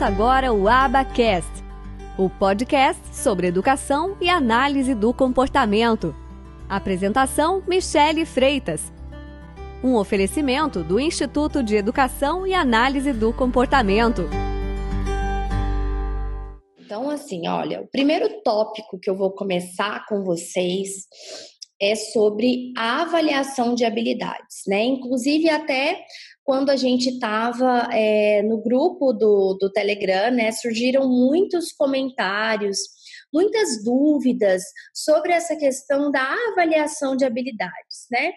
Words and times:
Começa 0.00 0.14
agora 0.14 0.50
o 0.50 0.66
Abacast, 0.66 1.50
o 2.16 2.30
podcast 2.30 3.02
sobre 3.14 3.48
educação 3.48 4.16
e 4.18 4.30
análise 4.30 4.94
do 4.94 5.12
comportamento. 5.12 6.16
Apresentação: 6.66 7.62
Michele 7.68 8.24
Freitas. 8.24 8.90
Um 9.84 9.96
oferecimento 9.96 10.82
do 10.82 10.98
Instituto 10.98 11.62
de 11.62 11.76
Educação 11.76 12.46
e 12.46 12.54
Análise 12.54 13.12
do 13.12 13.30
Comportamento. 13.30 14.22
Então, 16.78 17.10
assim, 17.10 17.46
olha, 17.46 17.82
o 17.82 17.86
primeiro 17.86 18.40
tópico 18.42 18.98
que 18.98 19.10
eu 19.10 19.14
vou 19.18 19.32
começar 19.32 20.06
com 20.06 20.24
vocês 20.24 21.06
é 21.78 21.94
sobre 21.94 22.72
a 22.76 23.02
avaliação 23.02 23.74
de 23.74 23.84
habilidades, 23.84 24.62
né? 24.66 24.82
Inclusive, 24.82 25.50
até 25.50 26.02
quando 26.50 26.70
a 26.70 26.74
gente 26.74 27.10
estava 27.10 27.88
é, 27.92 28.42
no 28.42 28.60
grupo 28.60 29.12
do, 29.12 29.54
do 29.54 29.70
Telegram, 29.70 30.32
né, 30.32 30.50
surgiram 30.50 31.08
muitos 31.08 31.70
comentários, 31.70 32.76
muitas 33.32 33.84
dúvidas 33.84 34.60
sobre 34.92 35.32
essa 35.32 35.54
questão 35.54 36.10
da 36.10 36.34
avaliação 36.50 37.14
de 37.14 37.24
habilidades, 37.24 38.08
né? 38.10 38.32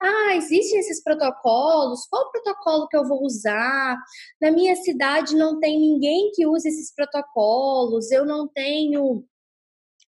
Ah, 0.00 0.34
existem 0.34 0.80
esses 0.80 1.04
protocolos, 1.04 2.06
qual 2.08 2.32
protocolo 2.32 2.88
que 2.88 2.96
eu 2.96 3.06
vou 3.06 3.22
usar? 3.22 3.98
Na 4.40 4.50
minha 4.50 4.74
cidade 4.74 5.36
não 5.36 5.60
tem 5.60 5.78
ninguém 5.78 6.30
que 6.34 6.46
use 6.46 6.66
esses 6.66 6.94
protocolos, 6.94 8.10
eu 8.10 8.24
não 8.24 8.48
tenho 8.48 9.26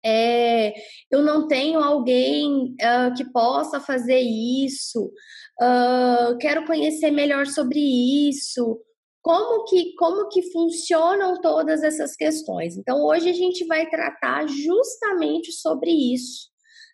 é, 0.05 0.73
eu 1.11 1.23
não 1.23 1.48
tenho 1.48 1.80
alguém 1.80 2.75
uh, 2.75 3.14
que 3.17 3.25
possa 3.31 3.80
fazer 3.80 4.20
isso, 4.20 5.12
uh, 5.59 6.38
quero 6.39 6.66
conhecer 6.66 7.09
melhor 7.09 7.47
sobre 7.47 7.80
isso, 7.80 8.80
como 9.23 9.66
que, 9.66 9.95
como 9.95 10.30
que 10.30 10.52
funcionam 10.52 11.42
todas 11.42 11.81
essas 11.81 12.16
questões. 12.16 12.78
Então, 12.78 13.03
hoje 13.03 13.28
a 13.28 13.34
gente 13.34 13.66
vai 13.66 13.89
tratar 13.89 14.47
justamente 14.47 15.52
sobre 15.52 15.89
isso, 15.89 16.50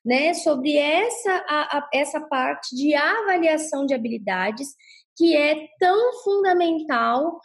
né? 0.05 0.33
Sobre 0.33 0.77
essa, 0.77 1.45
a, 1.49 1.77
a, 1.77 1.89
essa 1.93 2.21
parte 2.21 2.73
de 2.73 2.95
avaliação 2.95 3.85
de 3.85 3.93
habilidades 3.93 4.69
que 5.17 5.35
é 5.35 5.67
tão 5.77 6.23
fundamental 6.23 7.41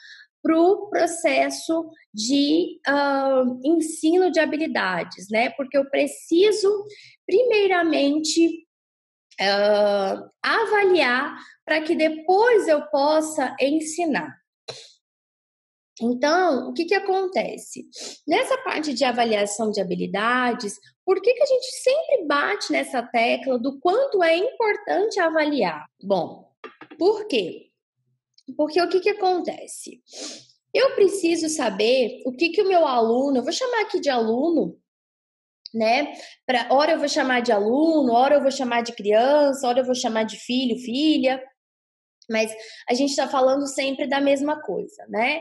para 0.47 0.57
o 0.57 0.89
processo 0.89 1.91
de 2.15 2.81
uh, 2.89 3.61
ensino 3.65 4.31
de 4.31 4.39
habilidades, 4.39 5.29
né? 5.29 5.51
Porque 5.51 5.77
eu 5.77 5.91
preciso, 5.91 6.85
primeiramente, 7.27 8.65
uh, 9.41 10.31
avaliar 10.41 11.37
para 11.65 11.83
que 11.83 11.97
depois 11.97 12.69
eu 12.69 12.83
possa 12.83 13.57
ensinar. 13.61 14.33
Então, 16.01 16.69
o 16.69 16.73
que, 16.73 16.85
que 16.85 16.95
acontece? 16.95 17.89
Nessa 18.29 18.57
parte 18.59 18.95
de 18.95 19.05
avaliação 19.05 19.73
de 19.73 19.81
habilidades, 19.81 20.79
por 21.05 21.21
que, 21.21 21.35
que 21.35 21.43
a 21.43 21.47
gente 21.47 21.67
sempre 21.83 22.25
bate 22.25 22.71
nessa 22.71 23.03
tecla 23.03 23.59
do 23.59 23.81
quanto 23.81 24.23
é 24.23 24.37
importante 24.37 25.19
avaliar? 25.19 25.87
Bom, 26.01 26.53
por 26.97 27.27
quê? 27.27 27.66
Porque 28.55 28.81
o 28.81 28.89
que, 28.89 29.01
que 29.01 29.11
acontece? 29.11 30.03
Eu 30.73 30.95
preciso 30.95 31.49
saber 31.49 32.23
o 32.27 32.33
que, 32.33 32.51
que 32.51 32.63
o 32.63 32.69
meu 32.69 32.87
aluno, 32.87 33.39
eu 33.39 33.43
vou 33.43 33.53
chamar 33.53 33.83
aqui 33.83 33.99
de 33.99 34.11
aluno, 34.11 34.79
né? 35.73 36.13
Pra, 36.45 36.69
hora 36.71 36.93
eu 36.93 36.99
vou 36.99 37.09
chamar 37.09 37.41
de 37.41 37.53
aluno, 37.53 38.13
hora 38.13 38.37
eu 38.37 38.43
vou 38.43 38.51
chamar 38.51 38.83
de 38.83 38.93
criança, 38.93 39.67
hora 39.67 39.81
eu 39.81 39.85
vou 39.85 39.95
chamar 39.95 40.25
de 40.25 40.37
filho, 40.37 40.79
filha, 40.79 41.43
mas 42.29 42.53
a 42.89 42.95
gente 42.95 43.11
está 43.11 43.29
falando 43.29 43.67
sempre 43.67 44.07
da 44.07 44.21
mesma 44.21 44.61
coisa, 44.61 45.07
né? 45.09 45.41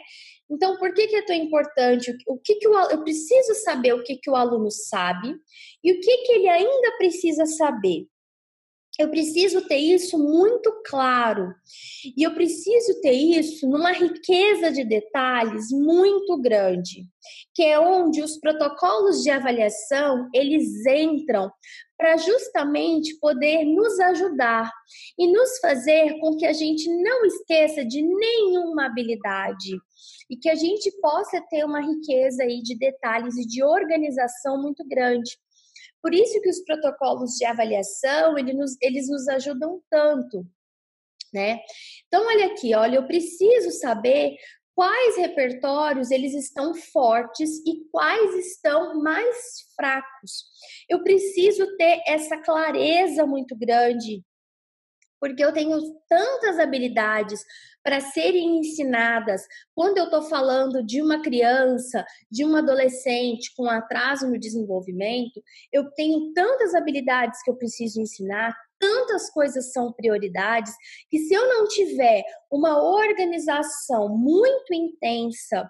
Então, 0.50 0.78
por 0.78 0.94
que, 0.94 1.08
que 1.08 1.16
é 1.16 1.26
tão 1.26 1.36
importante? 1.36 2.16
O 2.28 2.38
que, 2.38 2.56
que 2.56 2.68
o, 2.68 2.80
eu 2.92 3.04
preciso 3.04 3.56
saber 3.64 3.94
o 3.94 4.04
que, 4.04 4.18
que 4.18 4.30
o 4.30 4.36
aluno 4.36 4.70
sabe 4.70 5.36
e 5.84 5.92
o 5.92 6.00
que, 6.00 6.18
que 6.18 6.34
ele 6.34 6.48
ainda 6.48 6.98
precisa 6.98 7.46
saber. 7.46 8.08
Eu 8.98 9.10
preciso 9.10 9.68
ter 9.68 9.78
isso 9.78 10.18
muito 10.18 10.72
claro. 10.86 11.54
E 12.16 12.24
eu 12.24 12.34
preciso 12.34 13.02
ter 13.02 13.12
isso 13.12 13.68
numa 13.68 13.92
riqueza 13.92 14.72
de 14.72 14.86
detalhes 14.86 15.70
muito 15.70 16.38
grande, 16.40 17.06
que 17.54 17.64
é 17.64 17.78
onde 17.78 18.22
os 18.22 18.38
protocolos 18.40 19.22
de 19.22 19.30
avaliação, 19.30 20.30
eles 20.34 20.86
entram 20.86 21.52
para 21.98 22.18
justamente 22.18 23.18
poder 23.20 23.66
nos 23.66 24.00
ajudar 24.00 24.72
e 25.18 25.32
nos 25.32 25.60
fazer 25.60 26.18
com 26.20 26.38
que 26.38 26.46
a 26.46 26.54
gente 26.54 26.90
não 26.90 27.26
esqueça 27.26 27.86
de 27.86 28.02
nenhuma 28.02 28.86
habilidade 28.86 29.78
e 30.30 30.36
que 30.36 30.50
a 30.50 30.56
gente 30.56 30.92
possa 31.02 31.42
ter 31.50 31.64
uma 31.64 31.82
riqueza 31.82 32.44
aí 32.44 32.62
de 32.62 32.78
detalhes 32.78 33.38
e 33.38 33.46
de 33.46 33.64
organização 33.64 34.62
muito 34.62 34.86
grande. 34.88 35.38
Por 36.06 36.14
isso 36.14 36.40
que 36.40 36.50
os 36.50 36.60
protocolos 36.60 37.32
de 37.32 37.46
avaliação, 37.46 38.38
eles 38.38 38.56
nos, 38.56 38.78
eles 38.80 39.10
nos 39.10 39.28
ajudam 39.28 39.82
tanto, 39.90 40.46
né? 41.34 41.60
Então, 42.06 42.28
olha 42.28 42.46
aqui, 42.46 42.76
olha, 42.76 42.98
eu 42.98 43.08
preciso 43.08 43.72
saber 43.72 44.36
quais 44.76 45.18
repertórios 45.18 46.12
eles 46.12 46.36
estão 46.36 46.76
fortes 46.76 47.58
e 47.66 47.90
quais 47.92 48.36
estão 48.36 49.02
mais 49.02 49.36
fracos. 49.76 50.46
Eu 50.88 51.02
preciso 51.02 51.76
ter 51.76 52.04
essa 52.06 52.38
clareza 52.38 53.26
muito 53.26 53.56
grande, 53.56 54.24
porque 55.20 55.44
eu 55.44 55.52
tenho 55.52 55.78
tantas 56.08 56.60
habilidades 56.60 57.42
para 57.84 58.00
serem 58.00 58.58
ensinadas. 58.60 59.44
Quando 59.76 59.98
eu 60.00 60.06
estou 60.06 60.24
falando 60.24 60.84
de 60.84 61.02
uma 61.02 61.22
criança, 61.22 62.04
de 62.32 62.44
um 62.44 62.56
adolescente 62.56 63.54
com 63.56 63.70
atraso 63.70 64.28
no 64.28 64.40
desenvolvimento, 64.40 65.42
eu 65.72 65.92
tenho 65.92 66.34
tantas 66.34 66.74
habilidades 66.74 67.42
que 67.44 67.52
eu 67.52 67.56
preciso 67.56 68.02
ensinar, 68.02 68.56
tantas 68.80 69.30
coisas 69.30 69.72
são 69.72 69.92
prioridades, 69.94 70.74
que 71.10 71.20
se 71.20 71.34
eu 71.34 71.48
não 71.48 71.68
tiver 71.68 72.24
uma 72.52 72.82
organização 72.82 74.10
muito 74.10 74.74
intensa 74.74 75.70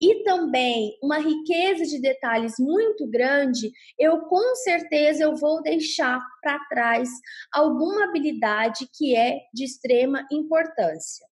e 0.00 0.22
também 0.24 0.96
uma 1.02 1.18
riqueza 1.18 1.84
de 1.84 2.00
detalhes 2.00 2.54
muito 2.58 3.08
grande, 3.08 3.70
eu 3.98 4.22
com 4.22 4.54
certeza 4.56 5.24
eu 5.24 5.36
vou 5.36 5.62
deixar 5.62 6.20
para 6.42 6.58
trás 6.68 7.08
alguma 7.52 8.04
habilidade 8.04 8.88
que 8.92 9.16
é 9.16 9.40
de 9.52 9.64
extrema 9.64 10.26
importância. 10.30 11.26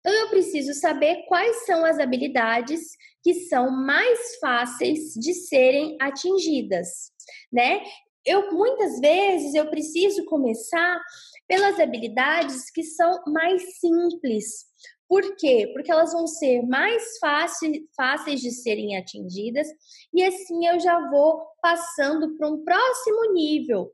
Então, 0.00 0.12
eu 0.12 0.30
preciso 0.30 0.74
saber 0.74 1.24
quais 1.28 1.64
são 1.64 1.84
as 1.84 2.00
habilidades 2.00 2.80
que 3.22 3.34
são 3.34 3.70
mais 3.70 4.36
fáceis 4.40 5.14
de 5.14 5.32
serem 5.32 5.96
atingidas, 6.00 7.12
né? 7.52 7.80
Eu 8.24 8.52
muitas 8.52 9.00
vezes 9.00 9.54
eu 9.54 9.68
preciso 9.68 10.24
começar 10.26 11.00
pelas 11.48 11.78
habilidades 11.80 12.70
que 12.70 12.82
são 12.82 13.22
mais 13.26 13.78
simples. 13.78 14.66
Por 15.08 15.36
quê? 15.36 15.70
Porque 15.74 15.90
elas 15.90 16.12
vão 16.12 16.26
ser 16.26 16.62
mais 16.62 17.18
fáceis, 17.18 17.78
fáceis 17.96 18.40
de 18.40 18.50
serem 18.50 18.96
atingidas 18.96 19.68
e 20.14 20.22
assim 20.22 20.66
eu 20.66 20.80
já 20.80 21.10
vou 21.10 21.42
passando 21.60 22.36
para 22.36 22.48
um 22.48 22.64
próximo 22.64 23.32
nível, 23.32 23.92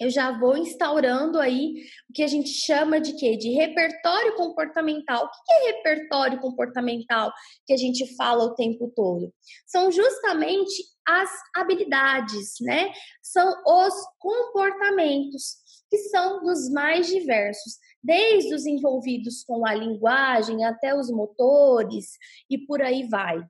eu 0.00 0.10
já 0.10 0.36
vou 0.36 0.56
instaurando 0.56 1.38
aí 1.38 1.84
o 2.10 2.12
que 2.12 2.22
a 2.22 2.26
gente 2.26 2.48
chama 2.48 3.00
de 3.00 3.12
quê? 3.12 3.36
De 3.36 3.50
repertório 3.50 4.34
comportamental. 4.34 5.24
O 5.24 5.30
que 5.30 5.52
é 5.52 5.72
repertório 5.72 6.40
comportamental 6.40 7.32
que 7.64 7.72
a 7.72 7.76
gente 7.76 8.16
fala 8.16 8.44
o 8.44 8.54
tempo 8.54 8.92
todo? 8.94 9.32
São 9.66 9.92
justamente 9.92 10.72
as 11.06 11.30
habilidades, 11.54 12.54
né? 12.60 12.92
São 13.22 13.62
os 13.66 13.94
comportamentos 14.18 15.56
que 15.90 15.98
são 15.98 16.42
dos 16.42 16.70
mais 16.70 17.06
diversos, 17.06 17.78
desde 18.02 18.54
os 18.54 18.66
envolvidos 18.66 19.44
com 19.44 19.66
a 19.66 19.74
linguagem 19.74 20.64
até 20.64 20.94
os 20.94 21.10
motores 21.10 22.12
e 22.50 22.58
por 22.58 22.82
aí 22.82 23.06
vai. 23.08 23.44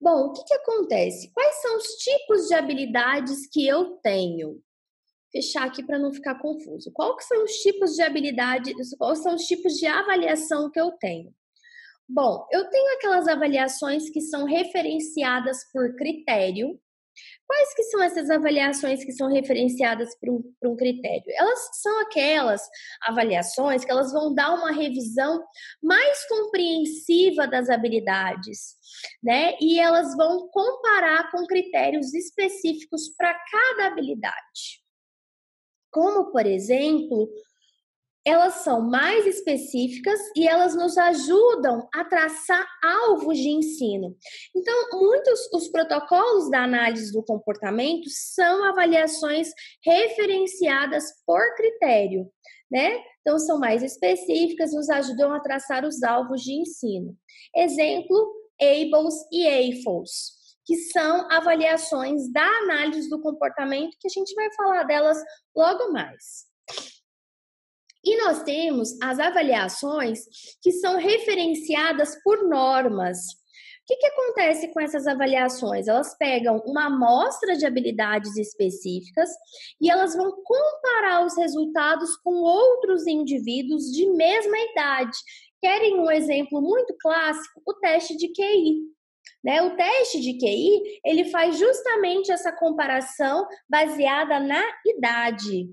Bom, 0.00 0.26
o 0.26 0.32
que, 0.32 0.44
que 0.44 0.54
acontece? 0.54 1.30
Quais 1.32 1.56
são 1.62 1.76
os 1.76 1.86
tipos 1.96 2.48
de 2.48 2.54
habilidades 2.54 3.48
que 3.48 3.66
eu 3.66 3.96
tenho? 4.02 4.62
fechar 5.30 5.66
aqui 5.66 5.82
para 5.82 5.98
não 5.98 6.12
ficar 6.12 6.36
confuso. 6.36 6.90
Qual 6.92 7.16
que 7.16 7.24
são 7.24 7.44
os 7.44 7.52
tipos 7.58 7.94
de 7.94 8.02
habilidade, 8.02 8.72
quais 8.96 9.18
são 9.18 9.34
os 9.34 9.44
tipos 9.44 9.74
de 9.74 9.86
avaliação 9.86 10.70
que 10.70 10.80
eu 10.80 10.92
tenho? 10.92 11.34
Bom, 12.08 12.46
eu 12.50 12.68
tenho 12.70 12.94
aquelas 12.94 13.28
avaliações 13.28 14.08
que 14.08 14.20
são 14.20 14.44
referenciadas 14.44 15.58
por 15.72 15.94
critério. 15.94 16.80
Quais 17.46 17.74
que 17.74 17.82
são 17.84 18.02
essas 18.02 18.30
avaliações 18.30 19.04
que 19.04 19.12
são 19.12 19.28
referenciadas 19.28 20.16
por 20.18 20.30
um, 20.30 20.42
por 20.60 20.70
um 20.70 20.76
critério? 20.76 21.24
Elas 21.36 21.58
são 21.82 22.00
aquelas 22.00 22.62
avaliações 23.02 23.84
que 23.84 23.90
elas 23.90 24.12
vão 24.12 24.32
dar 24.34 24.54
uma 24.54 24.72
revisão 24.72 25.42
mais 25.82 26.26
compreensiva 26.28 27.46
das 27.46 27.68
habilidades, 27.68 28.76
né? 29.22 29.54
E 29.60 29.78
elas 29.78 30.16
vão 30.16 30.48
comparar 30.48 31.30
com 31.30 31.46
critérios 31.46 32.14
específicos 32.14 33.08
para 33.16 33.34
cada 33.34 33.88
habilidade 33.88 34.88
como, 35.90 36.30
por 36.30 36.46
exemplo, 36.46 37.28
elas 38.24 38.54
são 38.56 38.80
mais 38.80 39.26
específicas 39.26 40.20
e 40.36 40.46
elas 40.46 40.74
nos 40.74 40.98
ajudam 40.98 41.88
a 41.94 42.04
traçar 42.04 42.66
alvos 42.82 43.38
de 43.38 43.48
ensino. 43.48 44.16
Então, 44.54 45.00
muitos 45.00 45.48
os 45.52 45.68
protocolos 45.68 46.50
da 46.50 46.62
análise 46.62 47.12
do 47.12 47.22
comportamento 47.22 48.08
são 48.10 48.64
avaliações 48.64 49.50
referenciadas 49.84 51.04
por 51.26 51.40
critério, 51.56 52.30
né? 52.70 53.02
Então, 53.20 53.38
são 53.38 53.58
mais 53.58 53.82
específicas, 53.82 54.74
nos 54.74 54.88
ajudam 54.90 55.32
a 55.32 55.40
traçar 55.40 55.84
os 55.84 56.02
alvos 56.02 56.42
de 56.42 56.52
ensino. 56.52 57.16
Exemplo, 57.56 58.34
ABLES 58.60 59.14
e 59.32 59.46
AFOS, 59.46 60.32
que 60.66 60.76
são 60.76 61.30
avaliações 61.30 62.30
da 62.32 62.46
análise 62.62 63.08
do 63.08 63.20
comportamento, 63.20 63.96
que 64.00 64.08
a 64.08 64.10
gente 64.10 64.34
vai 64.34 64.52
falar 64.54 64.82
delas 64.82 65.18
logo 65.56 65.92
mais. 65.92 66.46
E 68.08 68.16
nós 68.16 68.42
temos 68.42 68.96
as 69.02 69.18
avaliações 69.18 70.20
que 70.62 70.72
são 70.72 70.96
referenciadas 70.96 72.16
por 72.24 72.48
normas. 72.48 73.18
O 73.18 73.86
que, 73.86 73.96
que 73.96 74.06
acontece 74.06 74.68
com 74.68 74.80
essas 74.80 75.06
avaliações? 75.06 75.88
Elas 75.88 76.16
pegam 76.16 76.56
uma 76.64 76.86
amostra 76.86 77.54
de 77.54 77.66
habilidades 77.66 78.34
específicas 78.38 79.28
e 79.78 79.90
elas 79.90 80.16
vão 80.16 80.42
comparar 80.42 81.26
os 81.26 81.36
resultados 81.36 82.16
com 82.24 82.30
outros 82.36 83.06
indivíduos 83.06 83.92
de 83.92 84.06
mesma 84.06 84.56
idade. 84.56 85.18
Querem 85.60 86.00
um 86.00 86.10
exemplo 86.10 86.62
muito 86.62 86.96
clássico? 86.98 87.60
O 87.66 87.74
teste 87.74 88.16
de 88.16 88.28
QI. 88.28 88.84
Né? 89.44 89.60
O 89.60 89.76
teste 89.76 90.18
de 90.18 90.38
QI 90.38 91.00
ele 91.04 91.26
faz 91.26 91.58
justamente 91.58 92.32
essa 92.32 92.52
comparação 92.52 93.46
baseada 93.68 94.40
na 94.40 94.64
idade. 94.86 95.68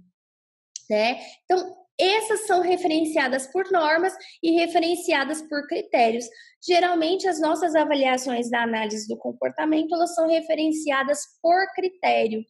Né? 0.89 1.17
Então, 1.45 1.84
essas 1.99 2.45
são 2.45 2.61
referenciadas 2.61 3.47
por 3.47 3.71
normas 3.71 4.13
e 4.43 4.51
referenciadas 4.51 5.41
por 5.43 5.65
critérios. 5.67 6.25
Geralmente, 6.65 7.27
as 7.27 7.39
nossas 7.39 7.75
avaliações 7.75 8.49
da 8.49 8.63
análise 8.63 9.07
do 9.07 9.17
comportamento 9.17 9.93
elas 9.93 10.13
são 10.13 10.27
referenciadas 10.27 11.21
por 11.41 11.65
critério, 11.73 12.43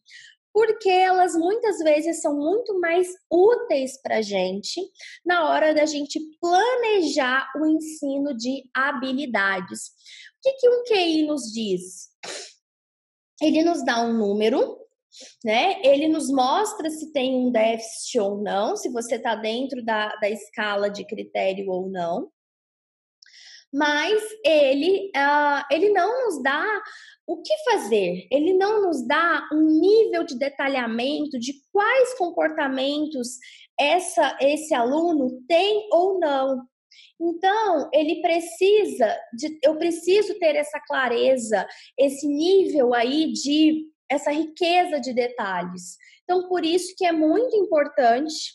porque 0.52 0.88
elas 0.88 1.34
muitas 1.34 1.78
vezes 1.78 2.20
são 2.22 2.34
muito 2.34 2.80
mais 2.80 3.08
úteis 3.30 4.00
para 4.00 4.16
a 4.16 4.22
gente 4.22 4.80
na 5.24 5.50
hora 5.50 5.74
da 5.74 5.84
gente 5.84 6.18
planejar 6.40 7.46
o 7.60 7.66
ensino 7.66 8.34
de 8.36 8.64
habilidades. 8.74 9.88
O 10.38 10.42
que, 10.42 10.52
que 10.54 10.68
um 10.68 10.82
QI 10.84 11.26
nos 11.26 11.52
diz? 11.52 12.08
Ele 13.40 13.62
nos 13.62 13.84
dá 13.84 14.00
um 14.00 14.14
número 14.14 14.85
né? 15.44 15.80
Ele 15.82 16.08
nos 16.08 16.30
mostra 16.30 16.90
se 16.90 17.12
tem 17.12 17.34
um 17.34 17.50
déficit 17.50 18.18
ou 18.18 18.42
não, 18.42 18.76
se 18.76 18.88
você 18.90 19.16
está 19.16 19.34
dentro 19.34 19.84
da, 19.84 20.14
da 20.16 20.28
escala 20.28 20.90
de 20.90 21.04
critério 21.04 21.70
ou 21.70 21.88
não. 21.88 22.30
Mas 23.72 24.22
ele, 24.44 25.10
uh, 25.16 25.64
ele 25.70 25.90
não 25.90 26.26
nos 26.26 26.42
dá 26.42 26.82
o 27.26 27.42
que 27.42 27.54
fazer, 27.64 28.26
ele 28.30 28.52
não 28.52 28.82
nos 28.82 29.06
dá 29.06 29.48
um 29.52 29.80
nível 29.80 30.22
de 30.22 30.38
detalhamento 30.38 31.38
de 31.38 31.54
quais 31.72 32.16
comportamentos 32.16 33.36
essa, 33.78 34.38
esse 34.40 34.72
aluno 34.72 35.42
tem 35.48 35.88
ou 35.92 36.20
não. 36.20 36.62
Então, 37.20 37.90
ele 37.92 38.20
precisa 38.20 39.18
de, 39.32 39.58
eu 39.62 39.76
preciso 39.76 40.38
ter 40.38 40.54
essa 40.54 40.80
clareza, 40.86 41.66
esse 41.98 42.26
nível 42.26 42.94
aí 42.94 43.32
de 43.32 43.86
essa 44.10 44.30
riqueza 44.30 45.00
de 45.00 45.12
detalhes. 45.12 45.96
Então, 46.24 46.48
por 46.48 46.64
isso 46.64 46.94
que 46.96 47.04
é 47.04 47.12
muito 47.12 47.54
importante 47.56 48.54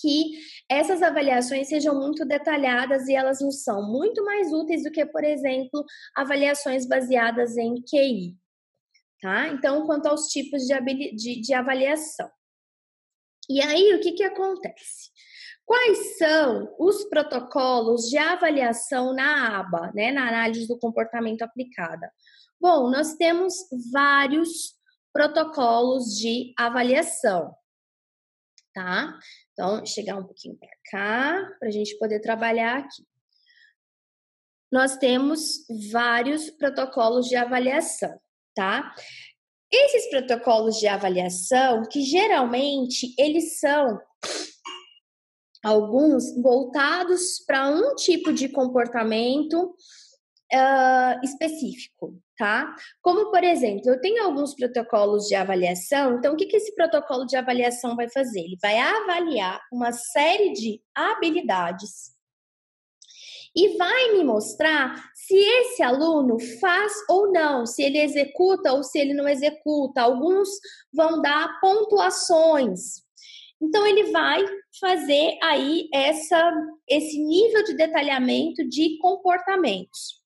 que 0.00 0.38
essas 0.68 1.02
avaliações 1.02 1.68
sejam 1.68 1.94
muito 1.98 2.24
detalhadas 2.24 3.08
e 3.08 3.14
elas 3.14 3.40
nos 3.40 3.62
são 3.62 3.82
muito 3.82 4.24
mais 4.24 4.52
úteis 4.52 4.84
do 4.84 4.92
que, 4.92 5.04
por 5.06 5.24
exemplo, 5.24 5.84
avaliações 6.14 6.86
baseadas 6.86 7.56
em 7.56 7.74
QI. 7.82 8.36
Tá? 9.20 9.48
Então, 9.48 9.84
quanto 9.86 10.06
aos 10.06 10.28
tipos 10.28 10.62
de, 10.62 11.16
de, 11.16 11.40
de 11.40 11.54
avaliação. 11.54 12.30
E 13.50 13.60
aí, 13.60 13.94
o 13.94 14.00
que, 14.00 14.12
que 14.12 14.22
acontece? 14.22 15.10
Quais 15.64 16.16
são 16.16 16.74
os 16.78 17.04
protocolos 17.04 18.08
de 18.08 18.16
avaliação 18.16 19.12
na 19.12 19.58
aba, 19.58 19.90
né, 19.94 20.12
na 20.12 20.28
análise 20.28 20.68
do 20.68 20.78
comportamento 20.78 21.42
aplicada? 21.42 22.10
Bom, 22.60 22.90
nós 22.90 23.14
temos 23.14 23.54
vários 23.92 24.76
protocolos 25.12 26.16
de 26.18 26.52
avaliação, 26.58 27.54
tá? 28.74 29.16
Então, 29.52 29.86
chegar 29.86 30.16
um 30.16 30.24
pouquinho 30.24 30.56
para 30.56 30.68
cá, 30.90 31.56
para 31.60 31.68
a 31.68 31.70
gente 31.70 31.96
poder 31.98 32.18
trabalhar 32.20 32.78
aqui. 32.78 33.06
Nós 34.72 34.96
temos 34.96 35.66
vários 35.92 36.50
protocolos 36.50 37.28
de 37.28 37.36
avaliação, 37.36 38.18
tá? 38.56 38.92
Esses 39.72 40.10
protocolos 40.10 40.80
de 40.80 40.88
avaliação, 40.88 41.84
que 41.88 42.02
geralmente 42.02 43.14
eles 43.16 43.60
são 43.60 44.00
alguns 45.64 46.34
voltados 46.42 47.38
para 47.46 47.68
um 47.68 47.94
tipo 47.94 48.32
de 48.32 48.48
comportamento 48.48 49.76
uh, 50.52 51.24
específico, 51.24 52.14
tá? 52.36 52.74
Como, 53.02 53.30
por 53.30 53.42
exemplo, 53.44 53.90
eu 53.90 54.00
tenho 54.00 54.24
alguns 54.24 54.54
protocolos 54.54 55.26
de 55.26 55.34
avaliação, 55.34 56.16
então 56.16 56.34
o 56.34 56.36
que, 56.36 56.46
que 56.46 56.56
esse 56.56 56.74
protocolo 56.74 57.26
de 57.26 57.36
avaliação 57.36 57.96
vai 57.96 58.08
fazer? 58.08 58.40
Ele 58.40 58.58
vai 58.60 58.78
avaliar 58.78 59.60
uma 59.72 59.92
série 59.92 60.52
de 60.52 60.80
habilidades 60.94 62.18
e 63.56 63.76
vai 63.76 64.12
me 64.12 64.24
mostrar 64.24 65.10
se 65.14 65.36
esse 65.36 65.82
aluno 65.82 66.38
faz 66.60 66.92
ou 67.08 67.32
não, 67.32 67.66
se 67.66 67.82
ele 67.82 67.98
executa 67.98 68.72
ou 68.72 68.84
se 68.84 68.98
ele 68.98 69.14
não 69.14 69.28
executa. 69.28 70.02
Alguns 70.02 70.48
vão 70.92 71.20
dar 71.20 71.58
pontuações. 71.60 73.02
Então 73.60 73.84
ele 73.86 74.12
vai 74.12 74.44
fazer 74.80 75.36
aí 75.42 75.88
essa 75.92 76.52
esse 76.88 77.18
nível 77.18 77.64
de 77.64 77.74
detalhamento 77.74 78.66
de 78.68 78.96
comportamentos. 78.98 80.17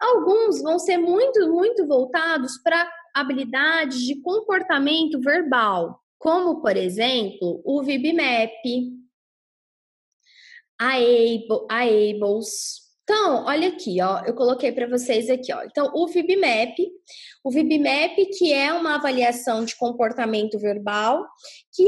Alguns 0.00 0.62
vão 0.62 0.78
ser 0.78 0.96
muito, 0.96 1.48
muito 1.50 1.86
voltados 1.86 2.58
para 2.58 2.90
habilidades 3.14 4.00
de 4.00 4.20
comportamento 4.20 5.20
verbal, 5.20 6.00
como, 6.18 6.60
por 6.60 6.76
exemplo, 6.76 7.60
o 7.64 7.82
VibMap, 7.82 8.52
a, 10.80 10.94
Able, 10.94 11.66
a 11.68 11.82
Ables, 11.82 12.87
então, 13.10 13.46
olha 13.46 13.68
aqui, 13.68 14.02
ó, 14.02 14.22
eu 14.26 14.34
coloquei 14.34 14.70
para 14.70 14.86
vocês 14.86 15.30
aqui, 15.30 15.50
ó. 15.50 15.62
Então, 15.62 15.90
o 15.94 16.06
VibMap, 16.06 16.76
o 17.42 17.50
VibMap 17.50 18.14
que 18.36 18.52
é 18.52 18.70
uma 18.70 18.96
avaliação 18.96 19.64
de 19.64 19.74
comportamento 19.76 20.58
verbal, 20.58 21.26
que, 21.72 21.86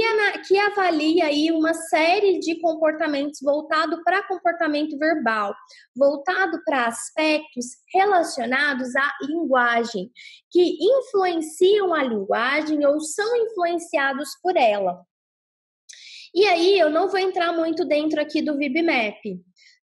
que 0.49 0.59
avalia 0.59 1.27
aí 1.27 1.53
uma 1.53 1.75
série 1.75 2.39
de 2.39 2.59
comportamentos 2.59 3.39
voltado 3.43 4.03
para 4.03 4.27
comportamento 4.27 4.97
verbal, 4.97 5.55
voltado 5.95 6.59
para 6.65 6.87
aspectos 6.87 7.67
relacionados 7.93 8.97
à 8.97 9.13
linguagem, 9.21 10.11
que 10.51 10.79
influenciam 10.81 11.93
a 11.93 12.03
linguagem 12.03 12.87
ou 12.87 12.99
são 12.99 13.37
influenciados 13.37 14.31
por 14.43 14.57
ela. 14.57 15.03
E 16.35 16.47
aí, 16.47 16.79
eu 16.79 16.89
não 16.89 17.09
vou 17.09 17.19
entrar 17.19 17.53
muito 17.53 17.85
dentro 17.85 18.19
aqui 18.23 18.41
do 18.41 18.57
VibMap, 18.57 19.21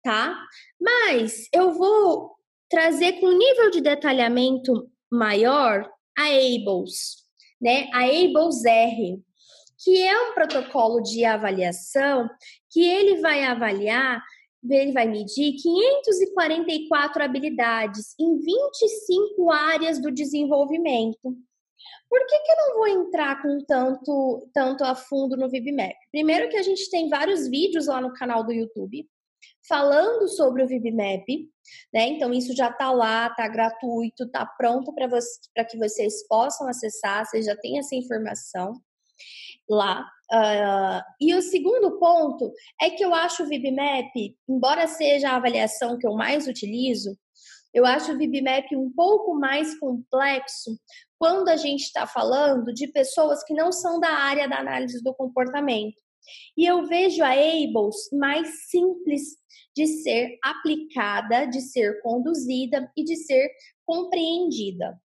tá? 0.05 0.39
Mas 0.81 1.49
eu 1.53 1.73
vou 1.73 2.37
trazer 2.69 3.15
com 3.15 3.27
um 3.27 3.39
nível 3.39 3.71
de 3.71 3.81
detalhamento 3.81 4.89
maior 5.11 5.91
a 6.17 6.27
ABLES, 6.27 7.25
né? 7.61 7.89
A 7.93 8.05
ABLES 8.05 8.65
R, 8.65 9.23
que 9.83 10.03
é 10.03 10.29
um 10.29 10.35
protocolo 10.35 11.01
de 11.01 11.25
avaliação 11.25 12.29
que 12.71 12.85
ele 12.85 13.21
vai 13.21 13.45
avaliar, 13.45 14.23
ele 14.69 14.93
vai 14.93 15.07
medir 15.07 15.57
544 15.57 17.23
habilidades 17.23 18.15
em 18.19 18.39
25 18.39 19.51
áreas 19.51 20.01
do 20.01 20.11
desenvolvimento. 20.11 21.37
Por 22.09 22.27
que, 22.27 22.39
que 22.39 22.53
eu 22.53 22.57
não 22.57 22.75
vou 22.75 22.89
entrar 22.89 23.43
com 23.43 23.59
tanto, 23.67 24.49
tanto 24.55 24.85
a 24.85 24.95
fundo 24.95 25.37
no 25.37 25.51
VibMap? 25.51 25.95
Primeiro 26.11 26.49
que 26.49 26.57
a 26.57 26.63
gente 26.63 26.89
tem 26.91 27.09
vários 27.09 27.49
vídeos 27.49 27.87
lá 27.89 28.01
no 28.01 28.13
canal 28.15 28.45
do 28.45 28.53
YouTube 28.53 29.07
falando 29.69 30.29
sobre 30.29 30.63
o 30.63 30.67
VibMap, 30.67 31.25
né? 31.93 32.09
Então 32.09 32.33
isso 32.33 32.55
já 32.55 32.69
está 32.69 32.91
lá, 32.91 33.29
está 33.29 33.49
gratuito, 33.49 34.25
está 34.25 34.45
pronto 34.45 34.93
para 34.95 35.65
que 35.65 35.79
vocês 35.79 36.27
possam 36.29 36.69
acessar, 36.69 37.27
vocês 37.27 37.47
já 37.47 37.57
têm 37.57 37.79
essa 37.79 37.95
informação 37.95 38.75
lá. 39.69 40.07
Uh, 40.33 41.03
e 41.21 41.35
o 41.35 41.43
segundo 41.43 41.99
ponto 41.99 42.53
é 42.81 42.91
que 42.91 43.05
eu 43.05 43.15
acho 43.15 43.45
o 43.45 43.47
VibMap, 43.47 44.11
embora 44.49 44.87
seja 44.87 45.31
a 45.31 45.37
avaliação 45.37 45.99
que 45.99 46.07
eu 46.07 46.15
mais 46.15 46.47
utilizo, 46.47 47.17
eu 47.73 47.85
acho 47.85 48.13
o 48.13 48.19
VibMap 48.19 48.67
um 48.77 48.91
pouco 48.91 49.35
mais 49.35 49.79
complexo 49.79 50.79
quando 51.19 51.49
a 51.49 51.57
gente 51.57 51.83
está 51.83 52.07
falando 52.07 52.73
de 52.73 52.87
pessoas 52.89 53.43
que 53.43 53.53
não 53.53 53.73
são 53.73 53.99
da 53.99 54.11
área 54.11 54.49
da 54.49 54.59
análise 54.59 55.03
do 55.03 55.13
comportamento. 55.15 55.97
E 56.57 56.65
eu 56.67 56.87
vejo 56.87 57.23
a 57.23 57.31
Ables 57.31 58.09
mais 58.13 58.69
simples 58.69 59.37
de 59.77 59.87
ser 59.87 60.39
aplicada, 60.43 61.47
de 61.47 61.61
ser 61.61 62.01
conduzida 62.01 62.91
e 62.97 63.05
de 63.05 63.17
ser 63.17 63.51
compreendida. 63.85 64.99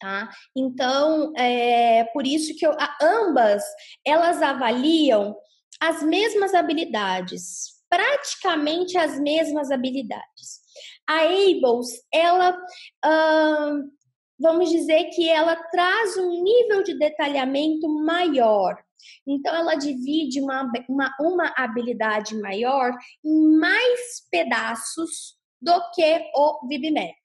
Tá? 0.00 0.30
Então, 0.54 1.32
é 1.36 2.04
por 2.12 2.26
isso 2.26 2.54
que 2.56 2.66
eu, 2.66 2.76
ambas 3.00 3.62
elas 4.04 4.42
avaliam 4.42 5.34
as 5.80 6.02
mesmas 6.02 6.54
habilidades, 6.54 7.76
praticamente 7.88 8.98
as 8.98 9.18
mesmas 9.18 9.70
habilidades. 9.70 10.60
A 11.08 11.22
Ables, 11.22 12.02
ela, 12.12 12.58
hum, 13.04 13.90
vamos 14.38 14.70
dizer 14.70 15.04
que 15.10 15.28
ela 15.28 15.56
traz 15.70 16.16
um 16.16 16.42
nível 16.42 16.82
de 16.82 16.98
detalhamento 16.98 17.88
maior. 17.88 18.76
Então, 19.26 19.54
ela 19.54 19.74
divide 19.74 20.40
uma, 20.40 20.70
uma, 20.88 21.14
uma 21.20 21.54
habilidade 21.56 22.34
maior 22.40 22.92
em 23.24 23.58
mais 23.58 24.26
pedaços 24.30 25.36
do 25.60 25.90
que 25.92 26.30
o 26.34 26.66
VibMap. 26.68 27.16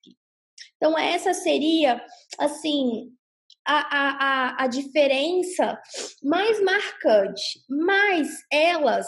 Então, 0.77 0.97
essa 0.97 1.33
seria, 1.33 2.03
assim, 2.39 3.11
a, 3.65 3.97
a, 3.97 4.63
a, 4.63 4.67
diferença 4.67 5.79
mais 6.23 6.59
marcante, 6.63 7.63
mas 7.69 8.39
elas 8.51 9.07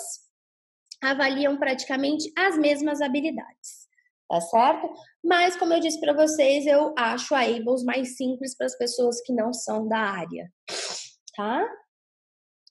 avaliam 1.01 1.57
praticamente 1.57 2.31
as 2.37 2.57
mesmas 2.57 3.01
habilidades, 3.01 3.87
tá 4.29 4.39
certo? 4.39 4.93
Mas, 5.23 5.55
como 5.55 5.73
eu 5.73 5.79
disse 5.79 5.99
para 5.99 6.13
vocês, 6.13 6.65
eu 6.65 6.93
acho 6.97 7.33
a 7.33 7.41
Ables 7.41 7.83
mais 7.83 8.15
simples 8.15 8.55
para 8.55 8.67
as 8.67 8.77
pessoas 8.77 9.21
que 9.21 9.33
não 9.33 9.51
são 9.51 9.87
da 9.87 9.99
área, 9.99 10.51
tá? 11.35 11.67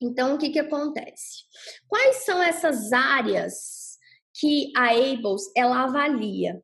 Então, 0.05 0.35
o 0.35 0.39
que, 0.39 0.51
que 0.51 0.59
acontece? 0.59 1.45
Quais 1.89 2.25
são 2.25 2.43
essas 2.43 2.93
áreas 2.93 3.99
que 4.35 4.73
a 4.77 4.91
Ables 4.91 5.43
ela 5.57 5.85
avalia? 5.85 6.63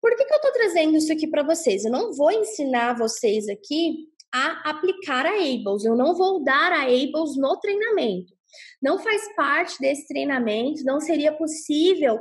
Por 0.00 0.16
que, 0.16 0.24
que 0.24 0.32
eu 0.32 0.36
estou 0.36 0.52
trazendo 0.52 0.96
isso 0.96 1.12
aqui 1.12 1.26
para 1.26 1.42
vocês? 1.42 1.84
Eu 1.84 1.90
não 1.90 2.12
vou 2.12 2.30
ensinar 2.30 2.96
vocês 2.96 3.48
aqui 3.48 4.06
a 4.32 4.70
aplicar 4.70 5.26
a 5.26 5.34
Ables, 5.34 5.84
eu 5.84 5.96
não 5.96 6.14
vou 6.14 6.42
dar 6.44 6.72
a 6.72 6.82
Ables 6.82 7.36
no 7.36 7.58
treinamento. 7.58 8.36
Não 8.80 8.98
faz 8.98 9.34
parte 9.34 9.78
desse 9.78 10.06
treinamento, 10.06 10.84
não 10.84 11.00
seria 11.00 11.32
possível 11.32 12.18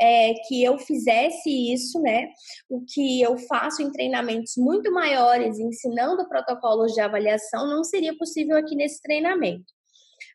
é, 0.00 0.34
que 0.46 0.62
eu 0.62 0.78
fizesse 0.78 1.50
isso, 1.72 2.00
né? 2.00 2.28
O 2.68 2.82
que 2.86 3.20
eu 3.20 3.36
faço 3.38 3.82
em 3.82 3.90
treinamentos 3.90 4.54
muito 4.56 4.90
maiores, 4.92 5.58
ensinando 5.58 6.28
protocolos 6.28 6.92
de 6.92 7.00
avaliação, 7.00 7.66
não 7.66 7.84
seria 7.84 8.16
possível 8.16 8.56
aqui 8.56 8.74
nesse 8.74 9.00
treinamento. 9.02 9.75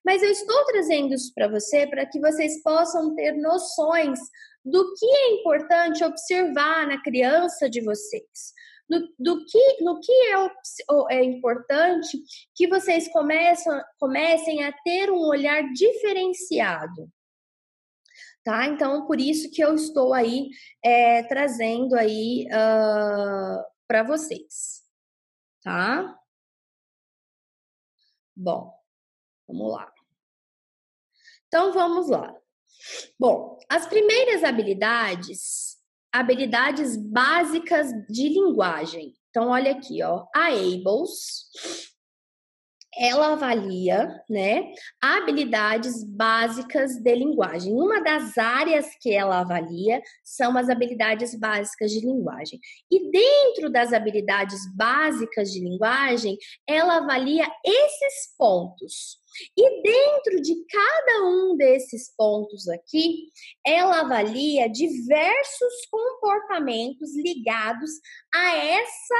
Mas 0.03 0.23
eu 0.23 0.31
estou 0.31 0.65
trazendo 0.65 1.13
isso 1.13 1.31
para 1.33 1.47
você 1.47 1.87
para 1.87 2.05
que 2.05 2.19
vocês 2.19 2.61
possam 2.63 3.15
ter 3.15 3.33
noções 3.33 4.19
do 4.63 4.93
que 4.93 5.05
é 5.05 5.33
importante 5.35 6.03
observar 6.03 6.87
na 6.87 7.01
criança 7.01 7.69
de 7.69 7.81
vocês. 7.81 8.53
Do, 8.89 9.07
do 9.17 9.45
que, 9.45 9.83
no 9.83 9.99
que 10.01 10.11
é, 10.11 11.15
é 11.17 11.23
importante 11.23 12.21
que 12.53 12.67
vocês 12.67 13.07
começam, 13.07 13.81
comecem 13.99 14.63
a 14.63 14.71
ter 14.83 15.09
um 15.09 15.27
olhar 15.27 15.63
diferenciado. 15.71 17.09
Tá? 18.43 18.65
Então, 18.65 19.05
por 19.05 19.19
isso 19.19 19.51
que 19.51 19.63
eu 19.63 19.75
estou 19.75 20.13
aí 20.13 20.49
é, 20.83 21.23
trazendo 21.23 21.95
aí 21.95 22.47
uh, 22.47 23.63
para 23.87 24.03
vocês. 24.03 24.81
Tá? 25.63 26.17
Bom, 28.35 28.80
vamos 29.51 29.71
lá. 29.73 29.91
Então, 31.47 31.73
vamos 31.73 32.09
lá. 32.09 32.33
Bom, 33.19 33.57
as 33.69 33.85
primeiras 33.85 34.43
habilidades, 34.43 35.77
habilidades 36.11 36.95
básicas 36.95 37.91
de 38.09 38.29
linguagem. 38.29 39.13
Então, 39.29 39.49
olha 39.49 39.71
aqui, 39.71 40.01
ó, 40.03 40.25
a 40.35 40.47
Ables, 40.47 41.90
ela 43.01 43.33
avalia, 43.33 44.23
né, 44.29 44.71
habilidades 45.01 46.03
básicas 46.03 46.97
de 47.01 47.15
linguagem. 47.15 47.73
Uma 47.73 47.99
das 47.99 48.37
áreas 48.37 48.85
que 49.01 49.11
ela 49.11 49.39
avalia 49.39 50.03
são 50.23 50.55
as 50.55 50.69
habilidades 50.69 51.33
básicas 51.33 51.89
de 51.89 52.01
linguagem. 52.01 52.59
E 52.91 53.09
dentro 53.09 53.71
das 53.71 53.91
habilidades 53.91 54.59
básicas 54.75 55.51
de 55.51 55.61
linguagem, 55.61 56.37
ela 56.67 56.97
avalia 56.97 57.47
esses 57.65 58.35
pontos. 58.37 59.19
E 59.57 59.81
dentro 59.81 60.39
de 60.39 60.53
cada 60.65 61.23
um 61.25 61.55
desses 61.57 62.13
pontos 62.15 62.67
aqui, 62.67 63.29
ela 63.65 64.01
avalia 64.01 64.69
diversos 64.69 65.73
comportamentos 65.89 67.15
ligados 67.15 67.89
a 68.31 68.57
essa 68.57 69.15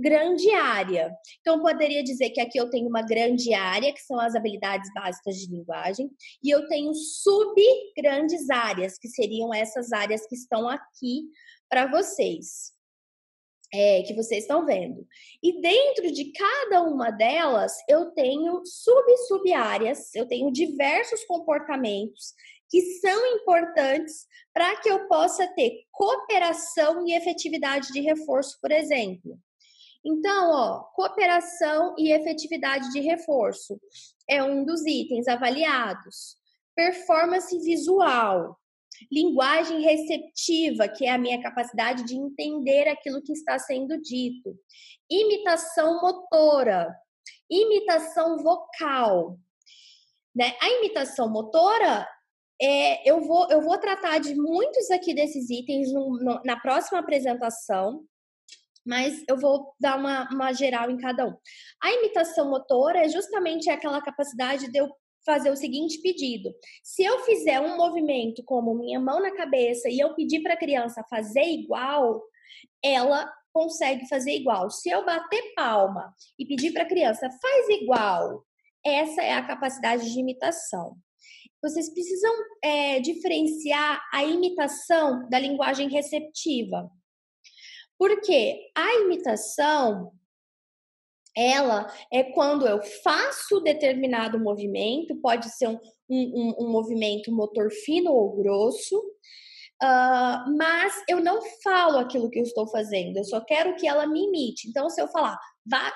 grande 0.00 0.50
área. 0.50 1.10
Então, 1.40 1.62
poderia 1.62 2.02
dizer 2.02 2.30
que 2.30 2.40
aqui 2.40 2.58
eu 2.58 2.70
tenho 2.70 2.88
uma 2.88 3.02
grande 3.02 3.52
área, 3.54 3.92
que 3.92 4.02
são 4.02 4.18
as 4.20 4.34
habilidades 4.34 4.90
básicas 4.94 5.36
de 5.36 5.50
linguagem, 5.50 6.10
e 6.42 6.50
eu 6.50 6.66
tenho 6.68 6.92
sub-grandes 6.94 8.48
áreas, 8.50 8.98
que 8.98 9.08
seriam 9.08 9.52
essas 9.52 9.92
áreas 9.92 10.26
que 10.26 10.34
estão 10.34 10.68
aqui 10.68 11.22
para 11.68 11.86
vocês 11.86 12.76
é, 13.72 14.02
que 14.02 14.14
vocês 14.14 14.42
estão 14.42 14.64
vendo. 14.64 15.06
E 15.42 15.60
dentro 15.60 16.10
de 16.12 16.32
cada 16.32 16.82
uma 16.82 17.10
delas, 17.10 17.72
eu 17.88 18.12
tenho 18.12 18.62
sub-sub-áreas, 18.64 20.14
eu 20.14 20.26
tenho 20.26 20.52
diversos 20.52 21.24
comportamentos 21.24 22.34
que 22.68 22.80
são 23.00 23.26
importantes 23.34 24.26
para 24.52 24.76
que 24.80 24.88
eu 24.88 25.06
possa 25.06 25.46
ter 25.54 25.84
cooperação 25.92 27.06
e 27.06 27.14
efetividade 27.14 27.92
de 27.92 28.00
reforço, 28.00 28.58
por 28.60 28.72
exemplo. 28.72 29.38
Então, 30.06 30.50
ó, 30.52 30.80
cooperação 30.94 31.94
e 31.98 32.12
efetividade 32.12 32.92
de 32.92 33.00
reforço 33.00 33.80
é 34.28 34.42
um 34.42 34.64
dos 34.64 34.86
itens 34.86 35.26
avaliados. 35.26 36.36
Performance 36.76 37.58
visual, 37.58 38.56
Linguagem 39.10 39.80
receptiva, 39.82 40.88
que 40.88 41.04
é 41.04 41.10
a 41.10 41.18
minha 41.18 41.40
capacidade 41.42 42.04
de 42.04 42.16
entender 42.16 42.88
aquilo 42.88 43.22
que 43.22 43.32
está 43.32 43.58
sendo 43.58 44.00
dito. 44.00 44.58
Imitação 45.10 46.00
motora. 46.00 46.94
Imitação 47.50 48.38
vocal. 48.38 49.38
Né? 50.34 50.56
A 50.60 50.68
imitação 50.68 51.28
motora, 51.28 52.08
é, 52.60 53.08
eu, 53.08 53.20
vou, 53.22 53.48
eu 53.50 53.60
vou 53.60 53.78
tratar 53.78 54.18
de 54.18 54.34
muitos 54.34 54.90
aqui 54.90 55.14
desses 55.14 55.50
itens 55.50 55.92
no, 55.92 56.18
no, 56.18 56.40
na 56.44 56.58
próxima 56.58 56.98
apresentação, 56.98 58.04
mas 58.86 59.22
eu 59.28 59.36
vou 59.36 59.74
dar 59.80 59.98
uma, 59.98 60.28
uma 60.32 60.52
geral 60.52 60.90
em 60.90 60.96
cada 60.96 61.26
um. 61.26 61.34
A 61.82 61.92
imitação 61.92 62.48
motora 62.48 63.04
é 63.04 63.08
justamente 63.08 63.68
aquela 63.68 64.00
capacidade 64.00 64.70
de 64.70 64.78
eu 64.78 64.88
fazer 65.24 65.50
o 65.50 65.56
seguinte 65.56 66.00
pedido: 66.00 66.54
se 66.82 67.04
eu 67.04 67.18
fizer 67.20 67.60
um 67.60 67.76
movimento 67.76 68.42
como 68.44 68.74
minha 68.74 69.00
mão 69.00 69.20
na 69.20 69.34
cabeça 69.34 69.88
e 69.88 69.98
eu 69.98 70.14
pedir 70.14 70.42
para 70.42 70.54
a 70.54 70.58
criança 70.58 71.04
fazer 71.10 71.44
igual, 71.44 72.22
ela 72.82 73.30
consegue 73.52 74.06
fazer 74.06 74.32
igual. 74.32 74.70
Se 74.70 74.88
eu 74.88 75.04
bater 75.04 75.52
palma 75.54 76.14
e 76.38 76.46
pedir 76.46 76.72
para 76.72 76.82
a 76.82 76.88
criança 76.88 77.28
faz 77.42 77.68
igual, 77.70 78.44
essa 78.84 79.22
é 79.22 79.32
a 79.32 79.46
capacidade 79.46 80.12
de 80.12 80.20
imitação. 80.20 80.96
Vocês 81.62 81.92
precisam 81.92 82.32
é, 82.62 83.00
diferenciar 83.00 84.00
a 84.12 84.22
imitação 84.24 85.28
da 85.28 85.38
linguagem 85.38 85.88
receptiva. 85.88 86.88
Porque 87.98 88.70
a 88.74 88.94
imitação 89.00 90.12
ela 91.36 91.86
é 92.10 92.22
quando 92.24 92.66
eu 92.66 92.82
faço 92.82 93.60
determinado 93.60 94.38
movimento, 94.38 95.14
pode 95.16 95.50
ser 95.50 95.68
um, 95.68 95.78
um, 96.08 96.54
um 96.60 96.70
movimento 96.70 97.30
motor 97.30 97.70
fino 97.70 98.10
ou 98.10 98.34
grosso, 98.36 99.02
uh, 99.82 100.56
mas 100.56 101.02
eu 101.08 101.20
não 101.20 101.40
falo 101.62 101.98
aquilo 101.98 102.30
que 102.30 102.38
eu 102.38 102.42
estou 102.42 102.66
fazendo, 102.68 103.16
eu 103.16 103.24
só 103.24 103.40
quero 103.40 103.76
que 103.76 103.86
ela 103.86 104.06
me 104.06 104.26
imite. 104.26 104.68
Então, 104.68 104.88
se 104.88 105.00
eu 105.00 105.08
falar, 105.08 105.38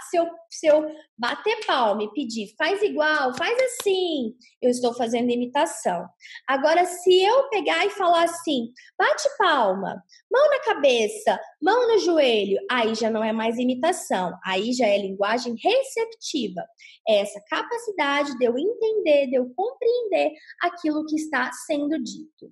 se, 0.09 0.17
eu, 0.17 0.27
se 0.51 0.67
eu 0.67 0.85
bater 1.17 1.65
palma 1.65 2.03
e 2.03 2.13
pedir, 2.13 2.53
faz 2.59 2.83
igual, 2.83 3.35
faz 3.37 3.57
assim, 3.63 4.35
eu 4.61 4.71
estou 4.71 4.93
fazendo 4.95 5.31
imitação. 5.31 6.07
Agora, 6.47 6.85
se 6.85 7.23
eu 7.23 7.49
pegar 7.49 7.87
e 7.87 7.91
falar 7.91 8.25
assim, 8.25 8.73
bate 8.99 9.29
palma, 9.39 10.03
mão 10.31 10.51
na 10.51 10.61
cabeça, 10.61 11.39
mão 11.63 11.89
no 11.89 11.99
joelho, 11.99 12.59
aí 12.71 12.95
já 12.95 13.11
não 13.11 13.23
é 13.23 13.33
mais 13.33 13.59
imitação, 13.59 14.37
aí 14.45 14.73
já 14.73 14.87
é 14.87 14.99
linguagem 14.99 15.55
receptiva. 15.63 16.65
É 17.09 17.21
essa 17.21 17.41
capacidade 17.49 18.37
de 18.39 18.45
eu 18.45 18.59
entender, 18.59 19.29
de 19.29 19.37
eu 19.37 19.53
compreender 19.55 20.33
aquilo 20.63 21.07
que 21.07 21.17
está 21.17 21.51
sendo 21.53 22.03
dito 22.03 22.51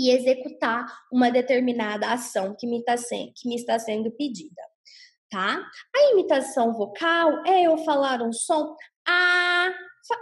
e 0.00 0.10
executar 0.10 0.86
uma 1.12 1.30
determinada 1.30 2.10
ação 2.12 2.56
que 2.58 2.66
me, 2.66 2.78
está 2.78 2.96
sendo, 2.96 3.32
que 3.36 3.48
me 3.48 3.56
está 3.56 3.78
sendo 3.78 4.10
pedida 4.10 4.62
tá? 5.30 5.64
A 5.94 6.12
imitação 6.12 6.74
vocal 6.74 7.46
é 7.46 7.62
eu 7.62 7.78
falar 7.78 8.20
um 8.20 8.32
som 8.32 8.76
a 9.06 9.72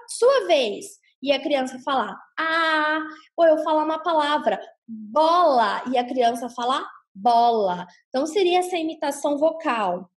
sua 0.07 0.47
vez. 0.47 0.99
e 1.21 1.33
a 1.33 1.43
criança 1.43 1.81
falar 1.81 2.17
ah, 2.39 3.05
ou 3.37 3.45
eu 3.45 3.59
falar 3.65 3.83
uma 3.83 3.99
palavra 3.99 4.61
bola 4.87 5.83
e 5.91 5.99
a 5.99 6.07
criança 6.07 6.49
falar 6.49 6.89
bola. 7.13 7.87
Então 8.09 8.25
seria 8.25 8.61
essa 8.61 8.77
imitação 8.77 9.37
vocal. 9.37 10.09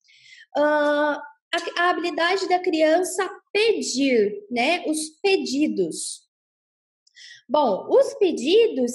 Uh, 0.59 1.17
a, 1.53 1.59
a 1.79 1.91
habilidade 1.91 2.47
da 2.49 2.59
criança 2.59 3.27
pedir, 3.51 4.47
né? 4.51 4.85
Os 4.87 5.09
pedidos. 5.23 6.29
Bom, 7.49 7.89
os 7.89 8.15
pedidos 8.15 8.93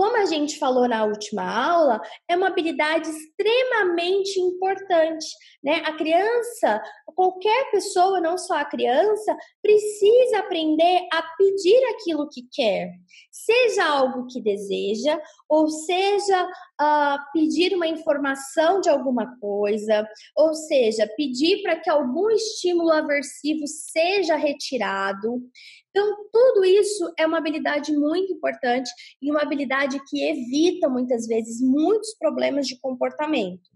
como 0.00 0.16
a 0.16 0.24
gente 0.24 0.58
falou 0.58 0.88
na 0.88 1.04
última 1.04 1.42
aula, 1.42 2.00
é 2.26 2.34
uma 2.34 2.46
habilidade 2.46 3.06
extremamente 3.06 4.40
importante, 4.40 5.26
né? 5.62 5.82
A 5.84 5.92
criança, 5.92 6.82
qualquer 7.14 7.70
pessoa, 7.70 8.18
não 8.18 8.38
só 8.38 8.54
a 8.54 8.64
criança, 8.64 9.36
precisa 9.60 10.38
aprender 10.38 11.06
a 11.12 11.22
pedir 11.36 11.84
aquilo 11.90 12.30
que 12.30 12.48
quer, 12.50 12.94
seja 13.30 13.84
algo 13.84 14.26
que 14.26 14.40
deseja, 14.40 15.20
ou 15.46 15.68
seja, 15.68 16.48
uh, 16.80 17.18
pedir 17.32 17.74
uma 17.74 17.86
informação 17.86 18.80
de 18.80 18.88
alguma 18.88 19.38
coisa, 19.38 20.08
ou 20.36 20.54
seja, 20.54 21.06
pedir 21.16 21.62
para 21.62 21.78
que 21.78 21.90
algum 21.90 22.30
estímulo 22.30 22.90
aversivo 22.90 23.66
seja 23.66 24.36
retirado. 24.36 25.42
Então, 25.90 26.28
tudo 26.32 26.64
isso 26.64 27.12
é 27.18 27.26
uma 27.26 27.38
habilidade 27.38 27.92
muito 27.92 28.32
importante 28.32 28.90
e 29.20 29.30
uma 29.30 29.42
habilidade 29.42 30.00
que 30.08 30.22
evita 30.22 30.88
muitas 30.88 31.26
vezes 31.26 31.60
muitos 31.60 32.14
problemas 32.18 32.66
de 32.66 32.78
comportamento. 32.80 33.68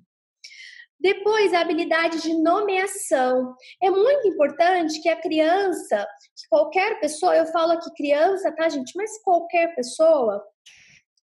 Depois, 0.98 1.52
a 1.52 1.60
habilidade 1.60 2.22
de 2.22 2.32
nomeação. 2.32 3.54
É 3.82 3.90
muito 3.90 4.26
importante 4.26 5.02
que 5.02 5.08
a 5.10 5.20
criança, 5.20 6.06
que 6.34 6.48
qualquer 6.48 6.98
pessoa, 6.98 7.36
eu 7.36 7.44
falo 7.46 7.72
aqui 7.72 7.92
criança, 7.94 8.50
tá, 8.52 8.70
gente? 8.70 8.92
Mas 8.96 9.22
qualquer 9.22 9.74
pessoa, 9.74 10.42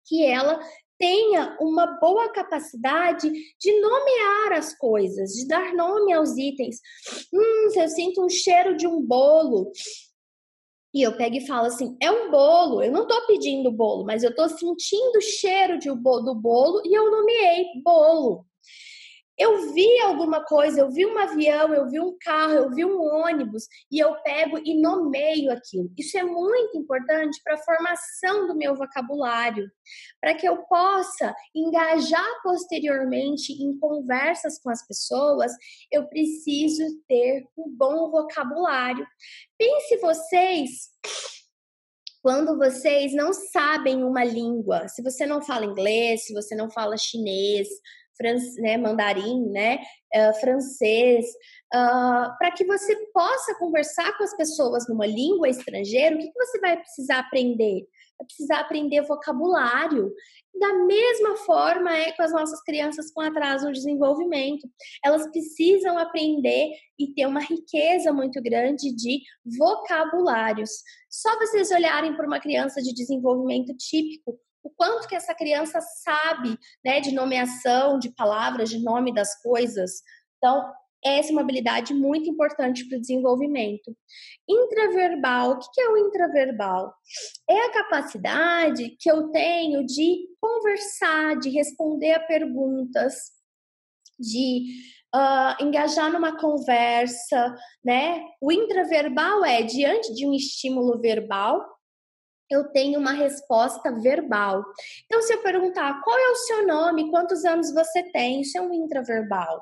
que 0.04 0.26
ela 0.26 0.60
tenha 1.02 1.56
uma 1.60 1.98
boa 1.98 2.28
capacidade 2.28 3.28
de 3.28 3.80
nomear 3.80 4.52
as 4.52 4.72
coisas, 4.78 5.32
de 5.32 5.48
dar 5.48 5.74
nome 5.74 6.12
aos 6.12 6.36
itens. 6.36 6.76
Hum, 7.34 7.70
se 7.70 7.80
eu 7.80 7.88
sinto 7.88 8.24
um 8.24 8.28
cheiro 8.28 8.76
de 8.76 8.86
um 8.86 9.02
bolo, 9.02 9.72
e 10.94 11.02
eu 11.02 11.16
pego 11.16 11.34
e 11.34 11.46
falo 11.46 11.66
assim: 11.66 11.96
é 12.00 12.08
um 12.08 12.30
bolo. 12.30 12.80
Eu 12.80 12.92
não 12.92 13.04
tô 13.08 13.26
pedindo 13.26 13.72
bolo, 13.72 14.04
mas 14.04 14.22
eu 14.22 14.32
tô 14.32 14.48
sentindo 14.48 15.18
o 15.18 15.20
cheiro 15.20 15.76
de, 15.76 15.88
do 15.88 16.34
bolo 16.36 16.82
e 16.84 16.96
eu 16.96 17.10
nomeei 17.10 17.82
bolo. 17.82 18.46
Eu 19.42 19.72
vi 19.72 19.98
alguma 20.02 20.44
coisa, 20.44 20.82
eu 20.82 20.88
vi 20.88 21.04
um 21.04 21.18
avião, 21.18 21.74
eu 21.74 21.88
vi 21.88 21.98
um 21.98 22.16
carro, 22.20 22.52
eu 22.52 22.70
vi 22.70 22.84
um 22.84 23.02
ônibus 23.02 23.64
e 23.90 23.98
eu 23.98 24.14
pego 24.22 24.56
e 24.64 24.80
nomeio 24.80 25.50
aquilo. 25.50 25.90
Isso 25.98 26.16
é 26.16 26.22
muito 26.22 26.78
importante 26.78 27.40
para 27.42 27.54
a 27.54 27.64
formação 27.64 28.46
do 28.46 28.56
meu 28.56 28.76
vocabulário, 28.76 29.68
para 30.20 30.34
que 30.34 30.48
eu 30.48 30.58
possa 30.66 31.34
engajar 31.52 32.40
posteriormente 32.44 33.52
em 33.52 33.76
conversas 33.80 34.60
com 34.60 34.70
as 34.70 34.86
pessoas. 34.86 35.50
Eu 35.90 36.06
preciso 36.06 36.84
ter 37.08 37.44
um 37.58 37.68
bom 37.68 38.12
vocabulário. 38.12 39.04
Pense 39.58 39.96
vocês 39.96 40.70
quando 42.22 42.56
vocês 42.56 43.12
não 43.12 43.32
sabem 43.32 44.04
uma 44.04 44.22
língua, 44.22 44.86
se 44.86 45.02
você 45.02 45.26
não 45.26 45.42
fala 45.42 45.64
inglês, 45.64 46.26
se 46.26 46.32
você 46.32 46.54
não 46.54 46.70
fala 46.70 46.96
chinês, 46.96 47.66
né, 48.58 48.76
mandarim, 48.76 49.50
né, 49.50 49.78
uh, 50.14 50.40
francês, 50.40 51.26
uh, 51.74 52.36
para 52.38 52.52
que 52.52 52.64
você 52.64 52.94
possa 53.12 53.54
conversar 53.58 54.16
com 54.16 54.24
as 54.24 54.36
pessoas 54.36 54.88
numa 54.88 55.06
língua 55.06 55.48
estrangeira, 55.48 56.14
o 56.14 56.18
que, 56.18 56.28
que 56.28 56.38
você 56.38 56.60
vai 56.60 56.76
precisar 56.76 57.20
aprender? 57.20 57.86
Vai 58.18 58.26
precisar 58.26 58.60
aprender 58.60 59.02
vocabulário. 59.02 60.12
Da 60.54 60.74
mesma 60.74 61.36
forma 61.38 61.96
é 61.96 62.12
com 62.12 62.22
as 62.22 62.32
nossas 62.32 62.62
crianças 62.62 63.10
com 63.10 63.20
atraso 63.20 63.66
no 63.66 63.72
desenvolvimento. 63.72 64.68
Elas 65.04 65.28
precisam 65.30 65.98
aprender 65.98 66.70
e 66.98 67.12
ter 67.14 67.26
uma 67.26 67.40
riqueza 67.40 68.12
muito 68.12 68.40
grande 68.40 68.94
de 68.94 69.20
vocabulários. 69.58 70.70
Só 71.10 71.36
vocês 71.38 71.70
olharem 71.70 72.14
para 72.14 72.26
uma 72.26 72.38
criança 72.38 72.80
de 72.80 72.94
desenvolvimento 72.94 73.74
típico, 73.76 74.38
o 74.62 74.70
quanto 74.70 75.08
que 75.08 75.14
essa 75.14 75.34
criança 75.34 75.80
sabe, 75.80 76.58
né, 76.84 77.00
de 77.00 77.12
nomeação, 77.12 77.98
de 77.98 78.10
palavras, 78.10 78.70
de 78.70 78.82
nome 78.82 79.12
das 79.12 79.40
coisas. 79.42 80.02
Então, 80.38 80.72
essa 81.04 81.30
é 81.30 81.32
uma 81.32 81.40
habilidade 81.40 81.92
muito 81.92 82.30
importante 82.30 82.88
para 82.88 82.96
o 82.96 83.00
desenvolvimento. 83.00 83.96
Intraverbal, 84.48 85.52
o 85.52 85.58
que 85.58 85.80
é 85.80 85.88
o 85.88 85.96
intraverbal? 85.96 86.94
É 87.50 87.66
a 87.66 87.72
capacidade 87.72 88.96
que 89.00 89.10
eu 89.10 89.28
tenho 89.30 89.84
de 89.84 90.28
conversar, 90.40 91.38
de 91.38 91.50
responder 91.50 92.12
a 92.12 92.20
perguntas, 92.20 93.14
de 94.18 94.64
uh, 95.14 95.64
engajar 95.64 96.12
numa 96.12 96.38
conversa, 96.38 97.54
né? 97.84 98.24
O 98.40 98.52
intraverbal 98.52 99.44
é 99.44 99.62
diante 99.62 100.14
de 100.14 100.24
um 100.24 100.32
estímulo 100.32 101.00
verbal, 101.00 101.66
eu 102.52 102.64
tenho 102.64 103.00
uma 103.00 103.12
resposta 103.12 103.90
verbal. 104.00 104.64
Então, 105.06 105.22
se 105.22 105.32
eu 105.32 105.42
perguntar 105.42 106.00
qual 106.02 106.18
é 106.18 106.30
o 106.30 106.36
seu 106.36 106.66
nome, 106.66 107.10
quantos 107.10 107.44
anos 107.44 107.72
você 107.72 108.02
tem, 108.12 108.40
isso 108.42 108.58
é 108.58 108.60
um 108.60 108.72
intraverbal. 108.72 109.60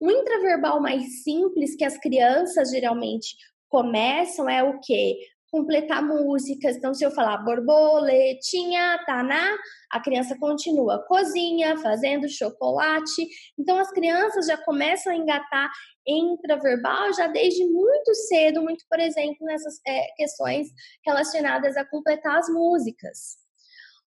Um 0.00 0.10
intraverbal 0.10 0.80
mais 0.80 1.22
simples 1.22 1.74
que 1.76 1.84
as 1.84 1.98
crianças 1.98 2.70
geralmente 2.70 3.36
começam 3.68 4.48
é 4.48 4.62
o 4.62 4.80
quê? 4.80 5.18
Completar 5.50 6.02
músicas. 6.02 6.76
Então, 6.76 6.94
se 6.94 7.04
eu 7.04 7.10
falar 7.10 7.38
borboletinha, 7.38 8.98
taná, 9.06 9.56
a 9.90 10.00
criança 10.00 10.36
continua 10.38 11.04
cozinha, 11.06 11.76
fazendo 11.78 12.28
chocolate. 12.28 13.26
Então, 13.58 13.78
as 13.78 13.90
crianças 13.90 14.46
já 14.46 14.56
começam 14.58 15.12
a 15.12 15.16
engatar 15.16 15.70
intraverbal 16.06 17.12
já 17.12 17.26
desde 17.26 17.64
muito 17.66 18.14
cedo, 18.14 18.62
muito, 18.62 18.84
por 18.88 18.98
exemplo, 18.98 19.46
nessas 19.46 19.74
é, 19.86 20.06
questões 20.16 20.68
relacionadas 21.04 21.76
a 21.76 21.84
completar 21.84 22.38
as 22.38 22.48
músicas. 22.48 23.47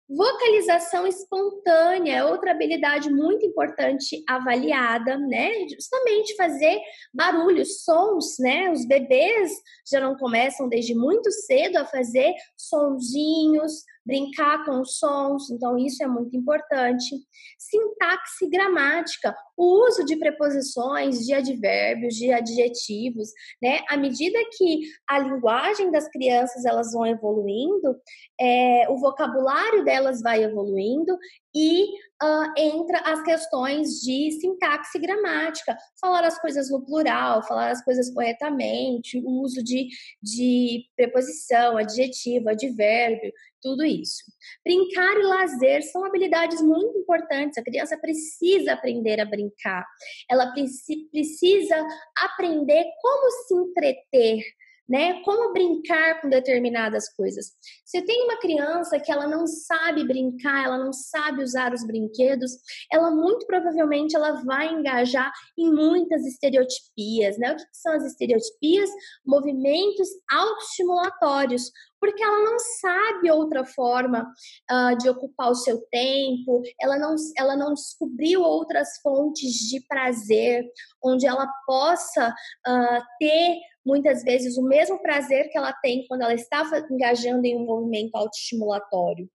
Vocalização 0.09 1.05
espontânea 1.05 2.17
é 2.19 2.23
outra 2.23 2.51
habilidade 2.51 3.09
muito 3.09 3.45
importante 3.45 4.23
avaliada, 4.27 5.17
né? 5.17 5.51
Justamente 5.67 6.35
fazer 6.35 6.79
barulhos, 7.13 7.83
sons, 7.83 8.37
né? 8.39 8.71
Os 8.71 8.85
bebês 8.85 9.51
já 9.91 9.99
não 9.99 10.15
começam 10.15 10.69
desde 10.69 10.95
muito 10.95 11.29
cedo 11.29 11.75
a 11.75 11.85
fazer 11.85 12.33
sonzinhos, 12.55 13.83
brincar 14.07 14.63
com 14.63 14.79
os 14.79 14.97
sons, 14.97 15.51
então 15.51 15.77
isso 15.77 16.01
é 16.01 16.07
muito 16.07 16.35
importante. 16.35 17.13
Sintaxe 17.59 18.49
gramática, 18.49 19.35
o 19.57 19.85
uso 19.85 20.05
de 20.05 20.15
preposições, 20.15 21.25
de 21.25 21.33
advérbios, 21.33 22.15
de 22.15 22.31
adjetivos, 22.31 23.29
né? 23.61 23.81
À 23.89 23.97
medida 23.97 24.39
que 24.57 24.81
a 25.09 25.19
linguagem 25.19 25.91
das 25.91 26.07
crianças 26.07 26.63
elas 26.63 26.93
vão 26.93 27.05
evoluindo, 27.05 27.97
é, 28.39 28.87
o 28.89 28.97
vocabulário 28.97 29.83
delas 29.83 30.21
vai 30.21 30.41
evoluindo 30.41 31.17
e 31.55 31.85
uh, 32.23 32.53
entra 32.57 32.99
as 32.99 33.21
questões 33.23 33.99
de 34.01 34.31
sintaxe 34.39 34.99
gramática, 34.99 35.77
falar 35.99 36.23
as 36.23 36.39
coisas 36.39 36.69
no 36.69 36.83
plural, 36.85 37.43
falar 37.43 37.71
as 37.71 37.83
coisas 37.83 38.13
corretamente, 38.13 39.19
o 39.19 39.41
uso 39.41 39.63
de, 39.63 39.87
de 40.21 40.85
preposição, 40.95 41.77
adjetivo, 41.77 42.49
advérbio, 42.49 43.31
tudo 43.61 43.83
isso. 43.83 44.23
Brincar 44.63 45.17
e 45.17 45.23
lazer 45.23 45.83
são 45.83 46.05
habilidades 46.05 46.61
muito 46.61 46.97
importantes. 46.97 47.57
A 47.57 47.63
criança 47.63 47.97
precisa 47.97 48.73
aprender 48.73 49.19
a 49.19 49.25
brincar, 49.25 49.85
ela 50.29 50.51
precisa 50.51 51.87
aprender 52.15 52.85
como 53.01 53.31
se 53.31 53.53
entreter 53.55 54.43
né? 54.87 55.21
Como 55.23 55.53
brincar 55.53 56.21
com 56.21 56.29
determinadas 56.29 57.13
coisas. 57.13 57.51
Se 57.85 58.01
tenho 58.01 58.25
uma 58.25 58.39
criança 58.39 58.99
que 58.99 59.11
ela 59.11 59.27
não 59.27 59.45
sabe 59.45 60.05
brincar, 60.05 60.65
ela 60.65 60.77
não 60.77 60.93
sabe 60.93 61.43
usar 61.43 61.73
os 61.73 61.85
brinquedos, 61.85 62.51
ela 62.91 63.11
muito 63.11 63.45
provavelmente 63.45 64.15
ela 64.15 64.43
vai 64.43 64.73
engajar 64.73 65.31
em 65.57 65.71
muitas 65.71 66.25
estereotipias, 66.25 67.37
né? 67.37 67.53
O 67.53 67.55
que 67.55 67.63
são 67.71 67.93
as 67.93 68.05
estereotipias? 68.05 68.89
Movimentos 69.25 70.07
autoestimulatórios, 70.31 71.71
porque 71.99 72.23
ela 72.23 72.43
não 72.43 72.57
sabe 72.59 73.31
outra 73.31 73.65
forma 73.65 74.31
uh, 74.71 74.97
de 74.97 75.09
ocupar 75.09 75.51
o 75.51 75.55
seu 75.55 75.81
tempo, 75.89 76.61
ela 76.79 76.97
não, 76.97 77.15
ela 77.37 77.55
não 77.55 77.73
descobriu 77.73 78.41
outras 78.41 78.99
fontes 79.01 79.53
de 79.69 79.85
prazer, 79.87 80.63
onde 81.03 81.25
ela 81.25 81.47
possa 81.65 82.29
uh, 82.29 83.01
ter 83.19 83.57
muitas 83.87 84.21
vezes 84.21 84.57
o 84.57 84.63
mesmo 84.63 85.01
prazer 85.01 85.49
que 85.49 85.57
ela 85.57 85.71
tem 85.71 86.05
quando 86.07 86.23
ela 86.23 86.33
está 86.33 86.69
engajando 86.91 87.47
em 87.47 87.55
um 87.55 87.65
movimento 87.65 88.13
autoestimulatório. 88.15 89.29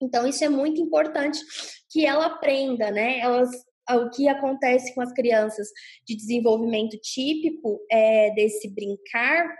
Então, 0.00 0.26
isso 0.26 0.42
é 0.42 0.48
muito 0.48 0.80
importante 0.80 1.38
que 1.90 2.06
ela 2.06 2.26
aprenda, 2.26 2.90
né? 2.90 3.18
Elas, 3.18 3.50
o 3.90 4.08
que 4.08 4.26
acontece 4.26 4.94
com 4.94 5.02
as 5.02 5.12
crianças 5.12 5.68
de 6.06 6.16
desenvolvimento 6.16 6.98
típico 6.98 7.78
é, 7.90 8.30
desse 8.34 8.68
brincar 8.74 9.54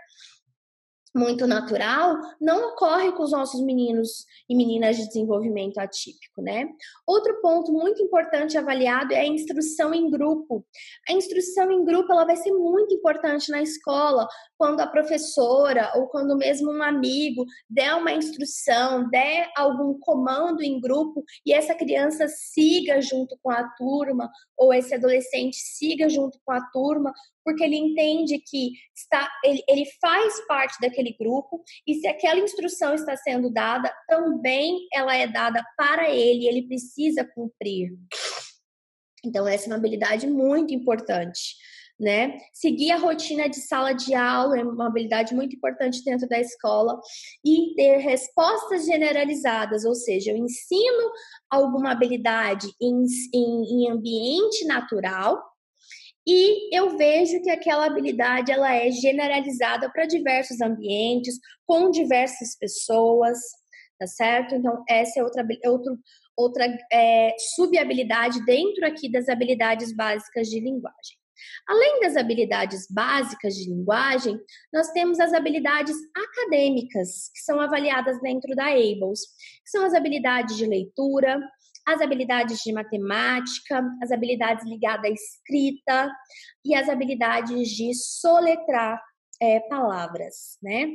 muito 1.15 1.47
natural 1.47 2.17
não 2.41 2.71
ocorre 2.71 3.13
com 3.13 3.23
os 3.23 3.31
nossos 3.31 3.61
meninos 3.63 4.25
e 4.49 4.55
meninas 4.55 4.97
de 4.97 5.07
desenvolvimento 5.07 5.77
atípico, 5.77 6.41
né? 6.41 6.67
Outro 7.07 7.39
ponto 7.41 7.71
muito 7.71 8.03
importante 8.03 8.57
avaliado 8.57 9.13
é 9.13 9.21
a 9.21 9.25
instrução 9.25 9.93
em 9.93 10.09
grupo. 10.11 10.65
A 11.07 11.13
instrução 11.13 11.71
em 11.71 11.85
grupo 11.85 12.11
ela 12.11 12.25
vai 12.25 12.35
ser 12.35 12.51
muito 12.51 12.93
importante 12.93 13.49
na 13.49 13.61
escola, 13.61 14.27
quando 14.57 14.81
a 14.81 14.87
professora 14.87 15.93
ou 15.95 16.07
quando 16.07 16.35
mesmo 16.35 16.71
um 16.71 16.83
amigo 16.83 17.45
der 17.69 17.93
uma 17.95 18.11
instrução, 18.11 19.09
der 19.09 19.49
algum 19.55 19.97
comando 19.99 20.61
em 20.61 20.79
grupo 20.81 21.23
e 21.45 21.53
essa 21.53 21.73
criança 21.73 22.27
siga 22.27 23.01
junto 23.01 23.37
com 23.41 23.49
a 23.49 23.63
turma 23.69 24.29
ou 24.57 24.73
esse 24.73 24.93
adolescente 24.93 25.55
siga 25.55 26.09
junto 26.09 26.37
com 26.43 26.51
a 26.51 26.61
turma, 26.71 27.13
porque 27.45 27.63
ele 27.63 27.77
entende 27.77 28.39
que 28.39 28.71
está, 28.93 29.31
ele, 29.43 29.63
ele 29.69 29.85
faz 30.01 30.45
parte 30.47 30.81
daquele 30.81 31.15
grupo 31.17 31.63
e 31.87 31.93
se 31.93 32.07
aquela 32.07 32.39
instrução 32.39 32.95
está 32.95 33.15
sendo 33.15 33.51
dada, 33.51 33.93
também 34.07 34.87
ela 34.91 35.15
é 35.15 35.27
dada 35.27 35.63
para 35.77 36.09
ele, 36.09 36.47
ele 36.47 36.67
precisa 36.67 37.23
cumprir. 37.23 37.93
Então, 39.23 39.47
essa 39.47 39.65
é 39.65 39.67
uma 39.67 39.77
habilidade 39.77 40.27
muito 40.27 40.73
importante. 40.73 41.55
Né? 41.97 42.39
Seguir 42.51 42.91
a 42.91 42.97
rotina 42.97 43.47
de 43.47 43.55
sala 43.55 43.93
de 43.93 44.13
aula 44.13 44.59
é 44.59 44.63
uma 44.63 44.87
habilidade 44.87 45.33
muito 45.33 45.55
importante 45.55 46.03
dentro 46.03 46.27
da 46.27 46.37
escola 46.37 46.99
e 47.43 47.73
ter 47.73 47.99
respostas 47.99 48.85
generalizadas, 48.85 49.85
ou 49.85 49.95
seja, 49.95 50.31
eu 50.31 50.35
ensino 50.35 51.09
alguma 51.49 51.93
habilidade 51.93 52.67
em, 52.81 53.05
em, 53.33 53.63
em 53.63 53.91
ambiente 53.91 54.65
natural, 54.65 55.41
e 56.27 56.75
eu 56.75 56.97
vejo 56.97 57.41
que 57.41 57.49
aquela 57.49 57.85
habilidade 57.85 58.51
ela 58.51 58.73
é 58.73 58.89
generalizada 58.89 59.89
para 59.91 60.05
diversos 60.05 60.59
ambientes, 60.59 61.39
com 61.65 61.91
diversas 61.91 62.57
pessoas, 62.57 63.37
tá 63.99 64.07
certo? 64.07 64.55
Então, 64.55 64.83
essa 64.89 65.19
é 65.19 65.23
outra, 65.23 65.45
outro, 65.65 65.99
outra 66.35 66.77
é, 66.91 67.35
subhabilidade 67.55 68.43
dentro 68.43 68.85
aqui 68.85 69.11
das 69.11 69.29
habilidades 69.29 69.95
básicas 69.95 70.47
de 70.47 70.59
linguagem. 70.59 71.17
Além 71.67 71.99
das 71.99 72.15
habilidades 72.15 72.87
básicas 72.89 73.55
de 73.55 73.69
linguagem, 73.69 74.39
nós 74.73 74.91
temos 74.91 75.19
as 75.19 75.33
habilidades 75.33 75.95
acadêmicas, 76.15 77.29
que 77.33 77.41
são 77.41 77.59
avaliadas 77.59 78.19
dentro 78.21 78.55
da 78.55 78.67
ABLES, 78.67 79.21
que 79.63 79.69
são 79.69 79.85
as 79.85 79.93
habilidades 79.93 80.55
de 80.57 80.65
leitura, 80.65 81.39
as 81.85 82.01
habilidades 82.01 82.59
de 82.59 82.73
matemática, 82.73 83.83
as 84.01 84.11
habilidades 84.11 84.65
ligadas 84.65 85.05
à 85.05 85.13
escrita 85.13 86.11
e 86.63 86.73
as 86.73 86.89
habilidades 86.89 87.69
de 87.69 87.93
soletrar 87.93 89.01
é, 89.41 89.59
palavras, 89.61 90.57
né? 90.61 90.87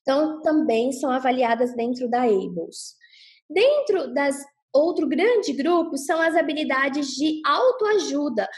Então, 0.00 0.40
também 0.42 0.92
são 0.92 1.10
avaliadas 1.10 1.74
dentro 1.76 2.08
da 2.08 2.22
ABLES. 2.22 2.96
Dentro 3.48 4.12
das 4.12 4.36
outro 4.72 5.06
grande 5.06 5.52
grupo 5.52 5.96
são 5.96 6.20
as 6.20 6.34
habilidades 6.34 7.08
de 7.08 7.40
autoajuda, 7.44 8.48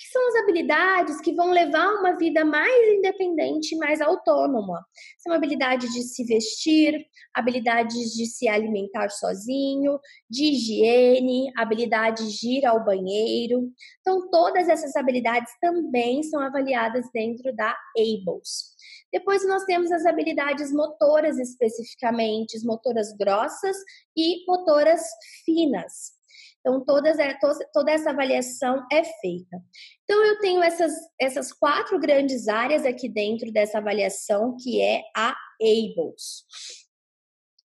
que 0.00 0.08
são 0.08 0.28
as 0.28 0.36
habilidades 0.36 1.20
que 1.20 1.34
vão 1.34 1.50
levar 1.50 1.86
uma 1.96 2.16
vida 2.16 2.42
mais 2.42 2.96
independente, 2.96 3.76
mais 3.76 4.00
autônoma. 4.00 4.82
São 5.18 5.30
habilidades 5.34 5.92
de 5.92 6.02
se 6.02 6.24
vestir, 6.24 7.06
habilidades 7.34 8.10
de 8.12 8.24
se 8.24 8.48
alimentar 8.48 9.10
sozinho, 9.10 10.00
de 10.28 10.52
higiene, 10.52 11.52
habilidades 11.54 12.32
de 12.32 12.60
ir 12.60 12.64
ao 12.64 12.82
banheiro. 12.82 13.70
Então, 14.00 14.30
todas 14.30 14.70
essas 14.70 14.96
habilidades 14.96 15.52
também 15.60 16.22
são 16.22 16.40
avaliadas 16.40 17.04
dentro 17.12 17.54
da 17.54 17.76
ABLES. 17.94 18.70
Depois 19.12 19.46
nós 19.46 19.64
temos 19.64 19.92
as 19.92 20.06
habilidades 20.06 20.72
motoras 20.72 21.38
especificamente, 21.38 22.58
motoras 22.64 23.14
grossas 23.18 23.76
e 24.16 24.46
motoras 24.46 25.02
finas. 25.44 26.19
Então, 26.60 26.84
todas, 26.84 27.18
é, 27.18 27.36
toda 27.72 27.90
essa 27.90 28.10
avaliação 28.10 28.86
é 28.92 29.02
feita. 29.02 29.62
Então, 30.04 30.24
eu 30.24 30.38
tenho 30.40 30.62
essas, 30.62 30.92
essas 31.18 31.52
quatro 31.52 31.98
grandes 31.98 32.48
áreas 32.48 32.84
aqui 32.84 33.08
dentro 33.08 33.50
dessa 33.50 33.78
avaliação, 33.78 34.56
que 34.62 34.80
é 34.80 35.02
a 35.16 35.34
ABLES. 35.60 36.44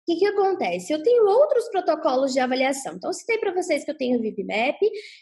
O 0.03 0.05
que, 0.05 0.17
que 0.17 0.27
acontece? 0.27 0.93
Eu 0.93 1.03
tenho 1.03 1.27
outros 1.27 1.69
protocolos 1.71 2.33
de 2.33 2.41
avaliação. 2.41 2.95
Então, 2.95 3.09
eu 3.11 3.15
citei 3.15 3.39
para 3.39 3.55
vocês 3.55 3.85
que 3.85 3.91
eu 3.91 3.97
tenho 3.97 4.19
o 4.19 4.23
VivMap, 4.23 4.79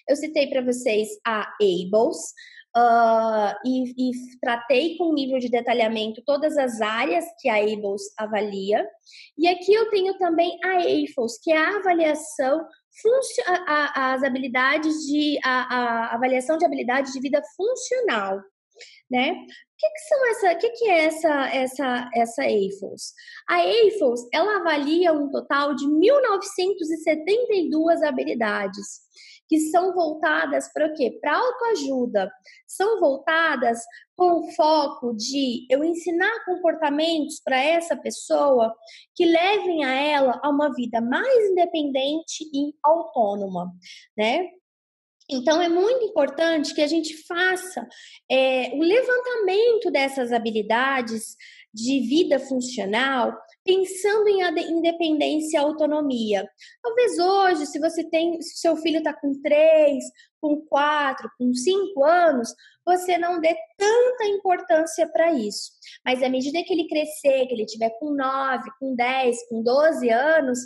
eu 0.09 0.17
citei 0.17 0.49
para 0.49 0.63
vocês 0.63 1.09
a 1.25 1.43
ABLES, 1.61 2.35
uh, 2.77 3.55
e, 3.65 4.11
e, 4.11 4.39
tratei 4.41 4.97
com 4.97 5.13
nível 5.13 5.39
de 5.39 5.49
detalhamento 5.49 6.23
todas 6.25 6.57
as 6.57 6.81
áreas 6.81 7.25
que 7.41 7.49
a 7.49 7.57
ABLES 7.57 8.03
avalia. 8.17 8.87
E 9.37 9.49
aqui 9.49 9.73
eu 9.73 9.91
tenho 9.91 10.17
também 10.19 10.59
a 10.65 10.79
AFOS, 10.79 11.39
que 11.43 11.53
é 11.53 11.57
a 11.57 11.77
avaliação 11.77 12.67
as 13.95 14.23
habilidades 14.23 15.07
de 15.07 15.39
a, 15.45 15.75
a, 15.75 16.15
avaliação 16.15 16.57
de 16.59 16.65
habilidades 16.65 17.13
de 17.13 17.21
vida 17.21 17.43
funcional, 17.57 18.41
né? 19.11 19.33
O 19.33 19.37
que, 19.79 19.91
que 19.91 20.01
são 20.09 20.27
essa? 20.31 20.53
O 20.53 20.59
que, 20.59 20.71
que 20.71 20.91
é 20.91 21.05
essa 21.05 21.49
essa 21.49 22.11
essa 22.15 22.43
AFOS? 22.43 23.13
A 23.49 23.61
AFOS 23.61 24.29
ela 24.33 24.57
avalia 24.59 25.13
um 25.13 25.31
total 25.31 25.75
de 25.75 25.87
1972 25.89 28.03
habilidades 28.03 29.01
que 29.51 29.59
são 29.59 29.93
voltadas 29.93 30.73
para 30.73 30.87
o 30.87 30.95
quê? 30.95 31.19
Para 31.21 31.37
autoajuda. 31.37 32.31
São 32.69 33.01
voltadas 33.01 33.81
com 34.17 34.39
o 34.39 34.53
foco 34.53 35.13
de 35.13 35.67
eu 35.69 35.83
ensinar 35.83 36.45
comportamentos 36.45 37.41
para 37.45 37.61
essa 37.61 37.97
pessoa 37.97 38.73
que 39.13 39.25
levem 39.25 39.85
a 39.85 39.93
ela 39.93 40.41
a 40.41 40.49
uma 40.49 40.73
vida 40.73 41.01
mais 41.01 41.51
independente 41.51 42.45
e 42.55 42.73
autônoma, 42.81 43.73
né? 44.17 44.47
Então, 45.29 45.61
é 45.61 45.69
muito 45.69 46.05
importante 46.05 46.73
que 46.73 46.83
a 46.83 46.87
gente 46.87 47.17
faça 47.27 47.87
é, 48.31 48.71
o 48.75 48.81
levantamento 48.81 49.91
dessas 49.91 50.33
habilidades 50.33 51.37
de 51.75 52.01
vida 52.01 52.39
funcional 52.39 53.37
pensando 53.65 54.29
em 54.29 54.43
independência 54.71 55.57
e 55.57 55.61
autonomia. 55.61 56.49
Talvez 56.83 57.19
hoje, 57.19 57.67
se 57.67 57.79
você 57.79 58.03
tem, 58.09 58.41
se 58.41 58.59
seu 58.59 58.77
filho 58.77 58.99
está 58.99 59.13
com 59.13 59.41
três, 59.43 60.05
com 60.41 60.61
quatro, 60.67 61.31
com 61.39 61.53
cinco 61.53 62.05
anos, 62.05 62.55
você 62.85 63.19
não 63.19 63.41
dê 63.41 63.55
tanta 63.77 64.25
importância 64.25 65.07
para 65.09 65.33
isso. 65.33 65.73
Mas 66.05 66.23
à 66.23 66.29
medida 66.29 66.63
que 66.65 66.73
ele 66.73 66.89
crescer, 66.89 67.47
que 67.47 67.55
ele 67.55 67.67
tiver 67.67 67.91
com 67.99 68.15
nove, 68.15 68.71
com 68.79 68.95
dez, 68.95 69.37
com 69.49 69.63
doze 69.63 70.09
anos, 70.09 70.59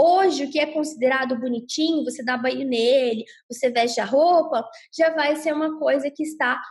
Hoje, 0.00 0.44
o 0.44 0.50
que 0.52 0.60
é 0.60 0.66
considerado 0.66 1.36
bonitinho, 1.40 2.04
você 2.04 2.22
dá 2.22 2.36
banho 2.36 2.64
nele, 2.64 3.24
você 3.50 3.68
veste 3.68 4.00
a 4.00 4.04
roupa, 4.04 4.64
já 4.96 5.12
vai 5.12 5.34
ser 5.34 5.52
uma 5.52 5.76
coisa 5.76 6.08
que 6.08 6.22
está 6.22 6.62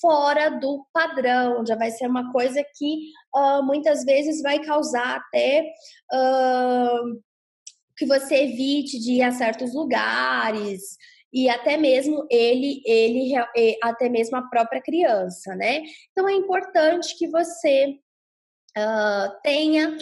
fora 0.00 0.50
do 0.50 0.86
padrão, 0.92 1.64
já 1.66 1.76
vai 1.76 1.90
ser 1.90 2.06
uma 2.06 2.32
coisa 2.32 2.64
que 2.76 3.10
uh, 3.34 3.62
muitas 3.62 4.04
vezes 4.04 4.42
vai 4.42 4.58
causar 4.60 5.16
até 5.16 5.72
uh, 6.12 7.20
que 7.96 8.06
você 8.06 8.44
evite 8.44 8.98
de 8.98 9.14
ir 9.14 9.22
a 9.22 9.30
certos 9.30 9.74
lugares 9.74 10.96
e 11.32 11.48
até 11.48 11.76
mesmo 11.76 12.26
ele, 12.30 12.82
ele 12.84 13.32
até 13.82 14.08
mesmo 14.08 14.36
a 14.36 14.48
própria 14.48 14.82
criança, 14.82 15.54
né? 15.54 15.82
Então 16.10 16.28
é 16.28 16.32
importante 16.32 17.16
que 17.16 17.28
você 17.28 17.98
uh, 18.76 19.40
tenha 19.42 19.96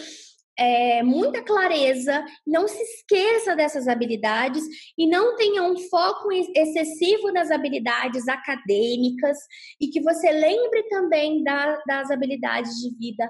é, 0.59 1.01
muita 1.01 1.41
clareza, 1.41 2.23
não 2.45 2.67
se 2.67 2.81
esqueça 2.81 3.55
dessas 3.55 3.87
habilidades 3.87 4.63
e 4.97 5.07
não 5.07 5.37
tenha 5.37 5.63
um 5.63 5.77
foco 5.89 6.29
excessivo 6.31 7.31
nas 7.31 7.49
habilidades 7.49 8.27
acadêmicas 8.27 9.37
e 9.79 9.87
que 9.87 10.01
você 10.01 10.29
lembre 10.31 10.83
também 10.89 11.41
da, 11.43 11.81
das 11.87 12.11
habilidades 12.11 12.73
de 12.75 12.93
vida 12.97 13.29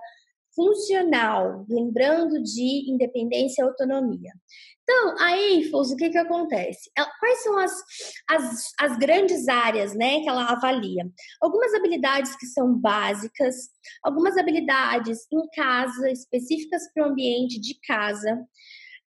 funcional, 0.60 1.66
lembrando 1.70 2.44
de 2.44 2.92
independência 2.92 3.62
e 3.62 3.66
autonomia. 3.66 4.34
Então, 4.84 5.16
a 5.20 5.38
EIFOS, 5.38 5.92
o 5.92 5.96
que, 5.96 6.10
que 6.10 6.18
acontece? 6.18 6.92
Ela, 6.98 7.10
quais 7.18 7.44
são 7.44 7.58
as, 7.58 7.72
as, 8.30 8.74
as 8.78 8.98
grandes 8.98 9.48
áreas 9.48 9.96
né, 9.96 10.20
que 10.20 10.28
ela 10.28 10.52
avalia? 10.52 11.10
Algumas 11.40 11.74
habilidades 11.74 12.36
que 12.36 12.46
são 12.48 12.74
básicas, 12.74 13.56
algumas 14.04 14.36
habilidades 14.36 15.20
em 15.32 15.48
casa, 15.56 16.12
específicas 16.12 16.92
para 16.94 17.08
o 17.08 17.12
ambiente 17.12 17.58
de 17.58 17.80
casa, 17.88 18.38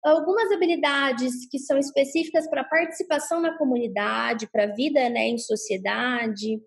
algumas 0.03 0.51
habilidades 0.53 1.47
que 1.51 1.59
são 1.59 1.77
específicas 1.77 2.49
para 2.49 2.65
participação 2.65 3.43
na 3.43 3.59
comunidade, 3.59 4.49
para 4.51 4.65
a 4.65 4.75
vida 4.75 5.07
né, 5.11 5.29
em 5.29 5.39
sociedade, 5.39 6.63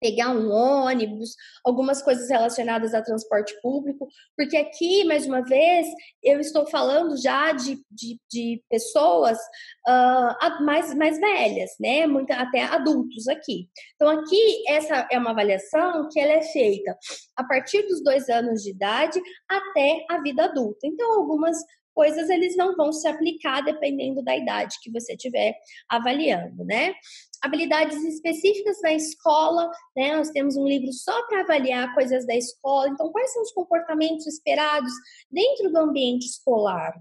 pegar 0.00 0.30
um 0.30 0.50
ônibus, 0.50 1.36
algumas 1.64 2.02
coisas 2.02 2.28
relacionadas 2.28 2.94
a 2.94 3.02
transporte 3.02 3.54
público, 3.60 4.08
porque 4.36 4.56
aqui, 4.56 5.04
mais 5.04 5.26
uma 5.26 5.42
vez, 5.42 5.86
eu 6.22 6.40
estou 6.40 6.66
falando 6.66 7.20
já 7.20 7.52
de, 7.52 7.78
de, 7.90 8.18
de 8.30 8.62
pessoas 8.68 9.38
uh, 9.86 10.64
mais, 10.64 10.94
mais 10.94 11.18
velhas, 11.18 11.70
né? 11.78 12.06
Muita, 12.06 12.34
até 12.34 12.62
adultos 12.62 13.28
aqui. 13.28 13.68
Então, 13.94 14.08
aqui, 14.08 14.62
essa 14.68 15.06
é 15.10 15.18
uma 15.18 15.30
avaliação 15.30 16.08
que 16.10 16.18
ela 16.18 16.32
é 16.32 16.42
feita 16.42 16.96
a 17.36 17.44
partir 17.44 17.82
dos 17.82 18.02
dois 18.02 18.28
anos 18.28 18.62
de 18.62 18.70
idade 18.70 19.20
até 19.48 20.04
a 20.10 20.20
vida 20.22 20.44
adulta. 20.44 20.86
Então, 20.86 21.12
algumas 21.12 21.58
coisas 21.94 22.30
eles 22.30 22.56
não 22.56 22.74
vão 22.76 22.92
se 22.92 23.06
aplicar 23.06 23.60
dependendo 23.60 24.22
da 24.22 24.36
idade 24.36 24.78
que 24.82 24.90
você 24.90 25.12
estiver 25.12 25.54
avaliando, 25.88 26.64
né? 26.64 26.94
Habilidades 27.42 28.02
específicas 28.04 28.80
da 28.80 28.92
escola, 28.92 29.70
né? 29.96 30.16
Nós 30.16 30.30
temos 30.30 30.56
um 30.56 30.66
livro 30.66 30.92
só 30.92 31.26
para 31.26 31.42
avaliar 31.42 31.94
coisas 31.94 32.26
da 32.26 32.34
escola. 32.34 32.88
Então, 32.88 33.10
quais 33.10 33.32
são 33.32 33.42
os 33.42 33.52
comportamentos 33.52 34.26
esperados 34.26 34.92
dentro 35.30 35.70
do 35.70 35.78
ambiente 35.78 36.26
escolar? 36.26 36.94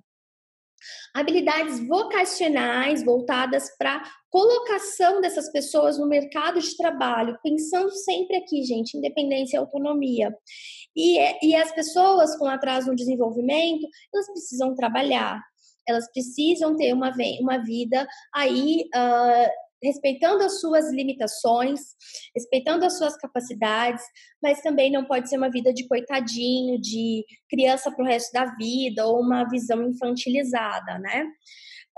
Habilidades 1.14 1.86
vocacionais 1.88 3.04
voltadas 3.04 3.76
para 3.78 4.02
colocação 4.30 5.20
dessas 5.20 5.52
pessoas 5.52 5.98
no 5.98 6.08
mercado 6.08 6.60
de 6.62 6.78
trabalho, 6.78 7.38
pensando 7.44 7.92
sempre 7.92 8.38
aqui, 8.38 8.64
gente, 8.64 8.98
independência 8.98 9.58
e 9.58 9.60
autonomia. 9.60 10.34
E, 10.96 11.48
e 11.48 11.56
as 11.56 11.72
pessoas 11.74 12.38
com 12.38 12.46
atraso 12.46 12.88
no 12.88 12.96
desenvolvimento, 12.96 13.86
elas 14.14 14.32
precisam 14.32 14.74
trabalhar, 14.74 15.42
elas 15.88 16.10
precisam 16.12 16.76
ter 16.76 16.94
uma, 16.94 17.12
uma 17.42 17.58
vida 17.58 18.08
aí 18.34 18.86
uh, 18.96 19.69
respeitando 19.84 20.44
as 20.44 20.60
suas 20.60 20.92
limitações, 20.92 21.80
respeitando 22.36 22.86
as 22.86 22.98
suas 22.98 23.16
capacidades, 23.18 24.04
mas 24.42 24.62
também 24.62 24.92
não 24.92 25.06
pode 25.06 25.30
ser 25.30 25.38
uma 25.38 25.50
vida 25.50 25.74
de 25.74 25.88
coitadinho, 25.88 26.80
de 26.80 27.26
criança 27.50 27.92
para 27.92 28.04
o 28.04 28.08
resto 28.08 28.32
da 28.34 28.46
vida 28.56 29.06
ou 29.06 29.22
uma 29.22 29.46
visão 29.46 29.84
infantilizada, 29.84 31.00
né? 31.00 31.28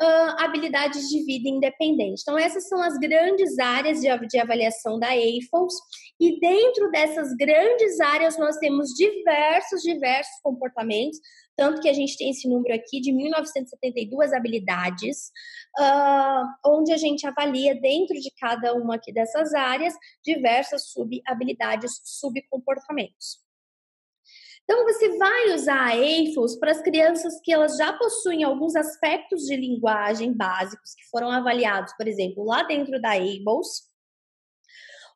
Uh, 0.01 0.43
habilidades 0.43 1.09
de 1.09 1.23
vida 1.25 1.47
independente. 1.47 2.21
Então, 2.23 2.35
essas 2.35 2.67
são 2.67 2.81
as 2.81 2.97
grandes 2.97 3.59
áreas 3.59 3.99
de, 3.99 4.07
de 4.27 4.39
avaliação 4.39 4.97
da 4.97 5.09
AFOS, 5.09 5.75
e 6.19 6.39
dentro 6.39 6.89
dessas 6.89 7.35
grandes 7.35 7.99
áreas 7.99 8.35
nós 8.37 8.57
temos 8.57 8.89
diversos, 8.95 9.83
diversos 9.83 10.33
comportamentos, 10.41 11.19
tanto 11.61 11.79
que 11.79 11.87
a 11.87 11.93
gente 11.93 12.17
tem 12.17 12.31
esse 12.31 12.49
número 12.49 12.73
aqui 12.73 12.99
de 12.99 13.11
1972 13.11 14.33
habilidades, 14.33 15.31
uh, 15.79 16.43
onde 16.65 16.91
a 16.91 16.97
gente 16.97 17.27
avalia 17.27 17.79
dentro 17.79 18.19
de 18.19 18.31
cada 18.31 18.73
uma 18.73 18.95
aqui 18.95 19.13
dessas 19.13 19.53
áreas 19.53 19.93
diversas 20.25 20.89
sub-habilidades, 20.89 22.01
subcomportamentos. 22.03 23.37
Então, 24.63 24.83
você 24.85 25.15
vai 25.19 25.53
usar 25.53 25.91
a 25.91 25.93
AFOS 25.93 26.55
para 26.55 26.71
as 26.71 26.81
crianças 26.81 27.39
que 27.43 27.53
elas 27.53 27.77
já 27.77 27.93
possuem 27.93 28.43
alguns 28.43 28.75
aspectos 28.75 29.43
de 29.43 29.55
linguagem 29.55 30.33
básicos 30.33 30.95
que 30.95 31.07
foram 31.11 31.29
avaliados, 31.29 31.93
por 31.95 32.07
exemplo, 32.07 32.43
lá 32.43 32.63
dentro 32.63 32.99
da 32.99 33.11
ABLES, 33.11 33.90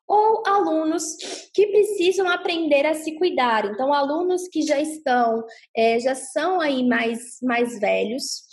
ou 0.06 0.42
alunos 0.46 1.16
que 1.52 1.66
precisam 1.66 2.28
aprender 2.28 2.86
a 2.86 2.94
se 2.94 3.16
cuidar. 3.16 3.64
Então, 3.64 3.92
alunos 3.92 4.48
que 4.48 4.62
já 4.62 4.80
estão, 4.80 5.44
é, 5.76 5.98
já 5.98 6.14
são 6.14 6.60
aí 6.60 6.86
mais, 6.86 7.38
mais 7.42 7.78
velhos, 7.80 8.44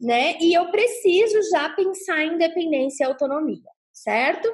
né? 0.00 0.38
E 0.40 0.54
eu 0.54 0.70
preciso 0.70 1.38
já 1.50 1.68
pensar 1.70 2.24
em 2.24 2.34
independência 2.34 3.04
e 3.04 3.06
autonomia, 3.06 3.70
certo? 3.92 4.48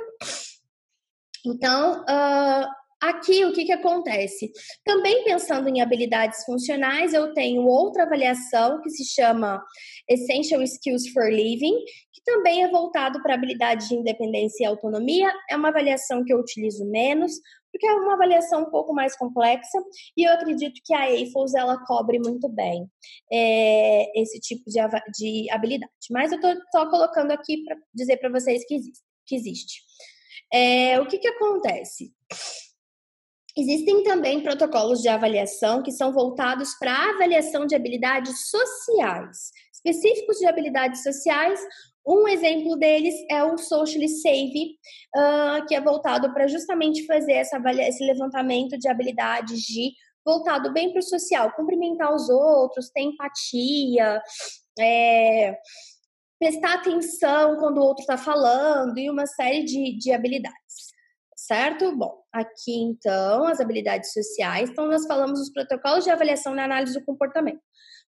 Então, 1.44 2.02
uh, 2.02 2.81
aqui 3.02 3.44
o 3.44 3.52
que, 3.52 3.64
que 3.64 3.72
acontece? 3.72 4.52
Também 4.84 5.24
pensando 5.24 5.68
em 5.68 5.80
habilidades 5.80 6.44
funcionais, 6.44 7.12
eu 7.12 7.34
tenho 7.34 7.66
outra 7.66 8.04
avaliação 8.04 8.80
que 8.80 8.90
se 8.90 9.04
chama 9.04 9.60
Essential 10.08 10.62
Skills 10.62 11.08
for 11.12 11.28
Living, 11.28 11.76
que 12.12 12.22
também 12.24 12.62
é 12.62 12.70
voltado 12.70 13.20
para 13.20 13.34
habilidade 13.34 13.88
de 13.88 13.96
independência 13.96 14.62
e 14.62 14.66
autonomia. 14.66 15.32
É 15.50 15.56
uma 15.56 15.70
avaliação 15.70 16.24
que 16.24 16.32
eu 16.32 16.38
utilizo 16.38 16.88
menos, 16.88 17.32
porque 17.72 17.86
é 17.86 17.92
uma 17.92 18.14
avaliação 18.14 18.62
um 18.62 18.70
pouco 18.70 18.94
mais 18.94 19.16
complexa 19.16 19.78
e 20.16 20.24
eu 20.24 20.32
acredito 20.32 20.80
que 20.84 20.94
a 20.94 21.06
AFOS 21.06 21.54
ela 21.54 21.82
cobre 21.84 22.20
muito 22.20 22.48
bem 22.48 22.86
é, 23.32 24.20
esse 24.20 24.38
tipo 24.38 24.62
de, 24.66 24.78
de, 25.18 25.50
habilidade. 25.50 25.90
Mas 26.10 26.30
eu 26.30 26.36
estou 26.36 26.54
só 26.70 26.88
colocando 26.88 27.32
aqui 27.32 27.64
para 27.64 27.76
dizer 27.92 28.18
para 28.18 28.30
vocês 28.30 28.64
que 28.64 28.74
existe. 28.74 29.02
Que 29.26 29.36
existe. 29.36 29.82
É, 30.52 31.00
o 31.00 31.06
que, 31.06 31.18
que 31.18 31.28
acontece? 31.28 32.12
Existem 33.56 34.02
também 34.02 34.40
protocolos 34.42 35.00
de 35.00 35.08
avaliação 35.08 35.82
que 35.82 35.92
são 35.92 36.12
voltados 36.12 36.74
para 36.78 36.92
a 36.92 37.10
avaliação 37.10 37.66
de 37.66 37.74
habilidades 37.74 38.48
sociais, 38.48 39.50
específicos 39.72 40.38
de 40.38 40.46
habilidades 40.46 41.02
sociais, 41.02 41.60
um 42.06 42.26
exemplo 42.26 42.76
deles 42.76 43.14
é 43.30 43.44
o 43.44 43.56
Socially 43.56 44.08
Save, 44.08 44.76
uh, 45.16 45.66
que 45.66 45.74
é 45.74 45.80
voltado 45.80 46.32
para 46.32 46.48
justamente 46.48 47.06
fazer 47.06 47.34
essa, 47.34 47.60
esse 47.80 48.04
levantamento 48.04 48.76
de 48.76 48.88
habilidades 48.88 49.60
de 49.60 49.92
voltado 50.24 50.72
bem 50.72 50.92
para 50.92 51.00
o 51.00 51.02
social, 51.02 51.52
cumprimentar 51.54 52.14
os 52.14 52.28
outros, 52.28 52.90
ter 52.90 53.02
empatia, 53.02 54.22
é, 54.78 55.56
prestar 56.38 56.74
atenção 56.74 57.56
quando 57.56 57.78
o 57.78 57.84
outro 57.84 58.02
está 58.02 58.16
falando 58.16 58.98
e 58.98 59.10
uma 59.10 59.26
série 59.26 59.64
de, 59.64 59.96
de 59.98 60.12
habilidades. 60.12 60.92
Certo? 61.36 61.96
Bom, 61.96 62.21
aqui 62.32 62.74
então 62.82 63.46
as 63.46 63.60
habilidades 63.60 64.12
sociais. 64.12 64.70
Então, 64.70 64.86
nós 64.86 65.06
falamos 65.06 65.38
dos 65.38 65.52
protocolos 65.52 66.04
de 66.04 66.10
avaliação 66.10 66.54
na 66.54 66.64
análise 66.64 66.98
do 66.98 67.04
comportamento. 67.04 67.60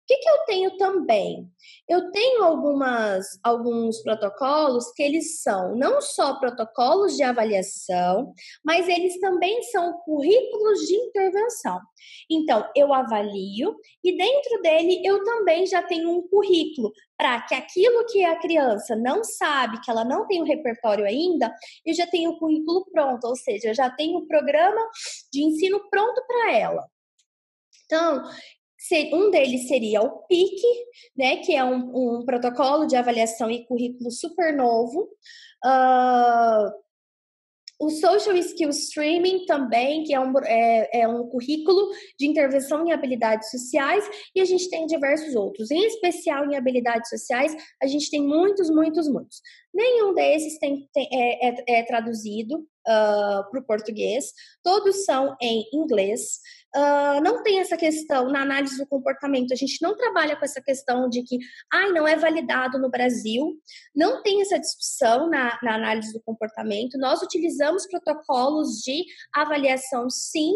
O 0.03 0.05
que, 0.05 0.17
que 0.17 0.29
eu 0.29 0.37
tenho 0.45 0.77
também? 0.77 1.47
Eu 1.87 2.11
tenho 2.11 2.43
algumas, 2.43 3.25
alguns 3.41 4.01
protocolos 4.03 4.91
que 4.91 5.01
eles 5.01 5.41
são 5.41 5.77
não 5.77 6.01
só 6.01 6.37
protocolos 6.39 7.15
de 7.15 7.23
avaliação, 7.23 8.33
mas 8.65 8.89
eles 8.89 9.17
também 9.21 9.63
são 9.63 9.93
currículos 9.99 10.79
de 10.81 10.95
intervenção. 10.95 11.79
Então, 12.29 12.69
eu 12.75 12.93
avalio 12.93 13.77
e 14.03 14.17
dentro 14.17 14.61
dele 14.61 15.01
eu 15.05 15.23
também 15.23 15.65
já 15.65 15.81
tenho 15.81 16.09
um 16.09 16.27
currículo 16.27 16.91
para 17.17 17.41
que 17.43 17.55
aquilo 17.55 18.05
que 18.07 18.25
a 18.25 18.37
criança 18.37 18.97
não 18.97 19.23
sabe, 19.23 19.79
que 19.79 19.89
ela 19.89 20.03
não 20.03 20.27
tem 20.27 20.41
o 20.41 20.45
repertório 20.45 21.05
ainda, 21.05 21.53
eu 21.85 21.93
já 21.93 22.05
tenho 22.05 22.31
o 22.31 22.39
currículo 22.39 22.85
pronto, 22.91 23.25
ou 23.25 23.35
seja, 23.37 23.69
eu 23.69 23.73
já 23.73 23.89
tenho 23.89 24.12
o 24.17 24.27
programa 24.27 24.81
de 25.31 25.43
ensino 25.43 25.79
pronto 25.89 26.21
para 26.27 26.53
ela. 26.53 26.87
Então, 27.85 28.23
um 29.13 29.29
deles 29.31 29.67
seria 29.67 30.01
o 30.01 30.23
PIC, 30.27 30.61
né, 31.15 31.37
que 31.37 31.55
é 31.55 31.63
um, 31.63 32.19
um 32.19 32.25
protocolo 32.25 32.85
de 32.85 32.95
avaliação 32.95 33.49
e 33.49 33.65
currículo 33.65 34.11
super 34.11 34.55
novo. 34.55 35.09
Uh, 35.65 36.83
o 37.83 37.89
Social 37.89 38.35
Skills 38.37 38.79
Streaming 38.85 39.45
também, 39.45 40.03
que 40.03 40.13
é 40.13 40.19
um, 40.19 40.33
é, 40.45 41.01
é 41.01 41.07
um 41.07 41.27
currículo 41.27 41.89
de 42.17 42.25
intervenção 42.25 42.87
em 42.87 42.91
habilidades 42.91 43.49
sociais, 43.49 44.07
e 44.33 44.39
a 44.39 44.45
gente 44.45 44.69
tem 44.69 44.85
diversos 44.85 45.35
outros. 45.35 45.69
Em 45.69 45.85
especial 45.85 46.45
em 46.45 46.55
habilidades 46.55 47.09
sociais, 47.09 47.55
a 47.81 47.87
gente 47.87 48.09
tem 48.09 48.21
muitos, 48.21 48.69
muitos, 48.69 49.09
muitos. 49.09 49.41
Nenhum 49.73 50.13
desses 50.13 50.57
tem, 50.59 50.87
tem 50.93 51.09
é, 51.11 51.49
é, 51.49 51.79
é, 51.79 51.83
traduzido 51.83 52.59
uh, 52.59 53.49
para 53.49 53.59
o 53.59 53.65
português, 53.65 54.31
todos 54.63 55.03
são 55.03 55.35
em 55.41 55.65
inglês. 55.73 56.39
Uh, 56.75 57.21
não 57.21 57.43
tem 57.43 57.59
essa 57.59 57.77
questão 57.77 58.29
na 58.29 58.41
análise 58.41 58.77
do 58.77 58.87
comportamento. 58.87 59.53
A 59.53 59.55
gente 59.55 59.79
não 59.81 59.95
trabalha 59.95 60.35
com 60.35 60.43
essa 60.43 60.61
questão 60.61 61.07
de 61.07 61.21
que, 61.21 61.37
ai, 61.71 61.91
não 61.91 62.07
é 62.07 62.15
validado 62.15 62.79
no 62.79 62.89
Brasil. 62.89 63.59
Não 63.95 64.23
tem 64.23 64.41
essa 64.41 64.59
discussão 64.59 65.29
na, 65.29 65.59
na 65.61 65.75
análise 65.75 66.11
do 66.11 66.21
comportamento. 66.21 66.97
Nós 66.97 67.21
utilizamos 67.21 67.85
protocolos 67.85 68.79
de 68.79 69.05
avaliação, 69.33 70.09
sim, 70.09 70.53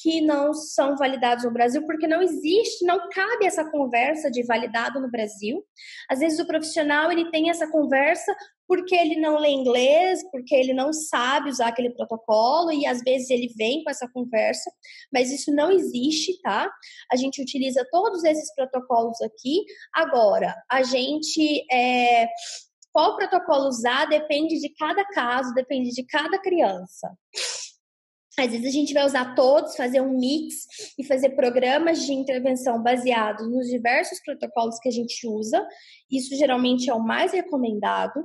que 0.00 0.20
não 0.20 0.52
são 0.52 0.94
validados 0.96 1.44
no 1.44 1.50
Brasil, 1.50 1.84
porque 1.86 2.06
não 2.06 2.20
existe, 2.20 2.84
não 2.84 3.08
cabe 3.08 3.46
essa 3.46 3.64
conversa 3.70 4.30
de 4.30 4.44
validado 4.44 5.00
no 5.00 5.10
Brasil. 5.10 5.64
Às 6.08 6.18
vezes 6.18 6.38
o 6.38 6.46
profissional 6.46 7.10
ele 7.10 7.30
tem 7.30 7.48
essa 7.48 7.66
conversa 7.70 8.34
porque 8.66 8.94
ele 8.94 9.16
não 9.16 9.38
lê 9.38 9.50
inglês, 9.50 10.20
porque 10.30 10.54
ele 10.54 10.72
não 10.72 10.92
sabe 10.92 11.50
usar 11.50 11.68
aquele 11.68 11.90
protocolo 11.90 12.72
e 12.72 12.86
às 12.86 13.00
vezes 13.02 13.30
ele 13.30 13.52
vem 13.56 13.84
com 13.84 13.90
essa 13.90 14.08
conversa, 14.12 14.70
mas 15.12 15.32
isso 15.32 15.52
não 15.54 15.70
existe, 15.70 16.40
tá? 16.42 16.70
A 17.12 17.16
gente 17.16 17.40
utiliza 17.40 17.86
todos 17.90 18.24
esses 18.24 18.54
protocolos 18.54 19.20
aqui. 19.20 19.64
Agora, 19.94 20.54
a 20.70 20.82
gente 20.82 21.64
é, 21.72 22.28
qual 22.92 23.14
protocolo 23.14 23.68
usar 23.68 24.06
depende 24.06 24.58
de 24.58 24.70
cada 24.70 25.04
caso, 25.08 25.52
depende 25.52 25.90
de 25.90 26.02
cada 26.06 26.38
criança. 26.38 27.14
Às 28.38 28.50
vezes 28.50 28.66
a 28.66 28.70
gente 28.70 28.92
vai 28.92 29.04
usar 29.04 29.34
todos, 29.34 29.76
fazer 29.76 30.00
um 30.00 30.18
mix 30.18 30.66
e 30.98 31.04
fazer 31.04 31.30
programas 31.30 32.04
de 32.04 32.12
intervenção 32.12 32.82
baseados 32.82 33.50
nos 33.50 33.66
diversos 33.66 34.20
protocolos 34.22 34.78
que 34.78 34.88
a 34.88 34.92
gente 34.92 35.26
usa. 35.26 35.66
Isso 36.10 36.34
geralmente 36.36 36.90
é 36.90 36.94
o 36.94 37.02
mais 37.02 37.32
recomendado. 37.32 38.24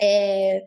É, 0.00 0.64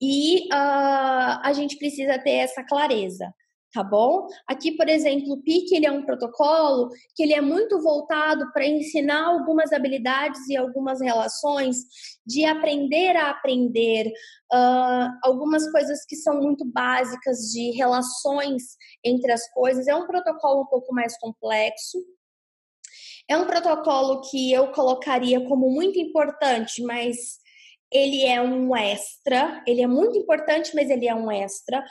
e 0.00 0.48
uh, 0.52 1.40
a 1.42 1.52
gente 1.54 1.76
precisa 1.78 2.18
ter 2.18 2.32
essa 2.32 2.64
clareza 2.64 3.32
tá 3.72 3.82
bom? 3.82 4.28
Aqui, 4.46 4.76
por 4.76 4.88
exemplo, 4.88 5.32
o 5.32 5.42
PIC 5.42 5.74
ele 5.74 5.86
é 5.86 5.90
um 5.90 6.04
protocolo 6.04 6.90
que 7.16 7.22
ele 7.22 7.32
é 7.32 7.40
muito 7.40 7.80
voltado 7.80 8.52
para 8.52 8.66
ensinar 8.66 9.24
algumas 9.24 9.72
habilidades 9.72 10.46
e 10.48 10.56
algumas 10.56 11.00
relações 11.00 11.76
de 12.26 12.44
aprender 12.44 13.16
a 13.16 13.30
aprender, 13.30 14.08
uh, 14.52 15.08
algumas 15.22 15.70
coisas 15.72 16.04
que 16.06 16.16
são 16.16 16.40
muito 16.40 16.64
básicas 16.66 17.38
de 17.50 17.70
relações 17.70 18.62
entre 19.02 19.32
as 19.32 19.50
coisas. 19.52 19.88
É 19.88 19.94
um 19.94 20.06
protocolo 20.06 20.62
um 20.62 20.66
pouco 20.66 20.94
mais 20.94 21.18
complexo. 21.18 21.98
É 23.28 23.38
um 23.38 23.46
protocolo 23.46 24.20
que 24.30 24.52
eu 24.52 24.70
colocaria 24.72 25.40
como 25.48 25.70
muito 25.70 25.98
importante, 25.98 26.82
mas 26.82 27.40
ele 27.92 28.24
é 28.24 28.40
um 28.40 28.74
extra. 28.74 29.62
Ele 29.66 29.82
é 29.82 29.86
muito 29.86 30.18
importante, 30.18 30.74
mas 30.74 30.90
ele 30.90 31.06
é 31.06 31.14
um 31.14 31.30
extra 31.30 31.82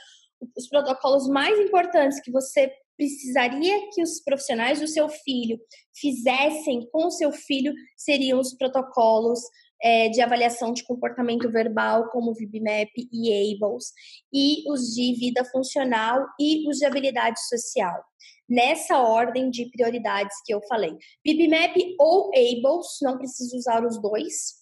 os 0.56 0.68
protocolos 0.68 1.28
mais 1.28 1.60
importantes 1.60 2.20
que 2.20 2.32
você 2.32 2.72
precisaria 2.98 3.90
que 3.92 4.02
os 4.02 4.22
profissionais 4.22 4.80
do 4.80 4.88
seu 4.88 5.10
filho 5.10 5.60
fizessem 5.94 6.88
com 6.92 7.08
o 7.08 7.12
seu 7.12 7.32
filho 7.32 7.74
seriam 7.98 8.40
os 8.40 8.54
protocolos 8.54 9.40
é, 9.82 10.10
de 10.10 10.22
avaliação 10.22 10.72
de 10.72 10.84
comportamento 10.84 11.50
verbal, 11.50 12.10
como 12.10 12.32
o 12.32 12.36
VibMap 12.36 12.92
e 13.12 13.56
ABLES, 13.56 13.86
e 14.32 14.72
os 14.72 14.94
de 14.94 15.16
vida 15.16 15.44
funcional 15.46 16.24
e 16.40 16.70
os 16.70 16.78
de 16.78 16.86
habilidade 16.86 17.40
social. 17.48 18.04
Nessa 18.52 19.00
ordem 19.00 19.50
de 19.50 19.70
prioridades 19.72 20.36
que 20.46 20.54
eu 20.54 20.62
falei. 20.68 20.94
VibMap 21.26 21.74
ou 21.98 22.30
ABLES, 22.36 22.98
não 23.02 23.18
preciso 23.18 23.56
usar 23.56 23.86
os 23.86 24.02
dois. 24.02 24.56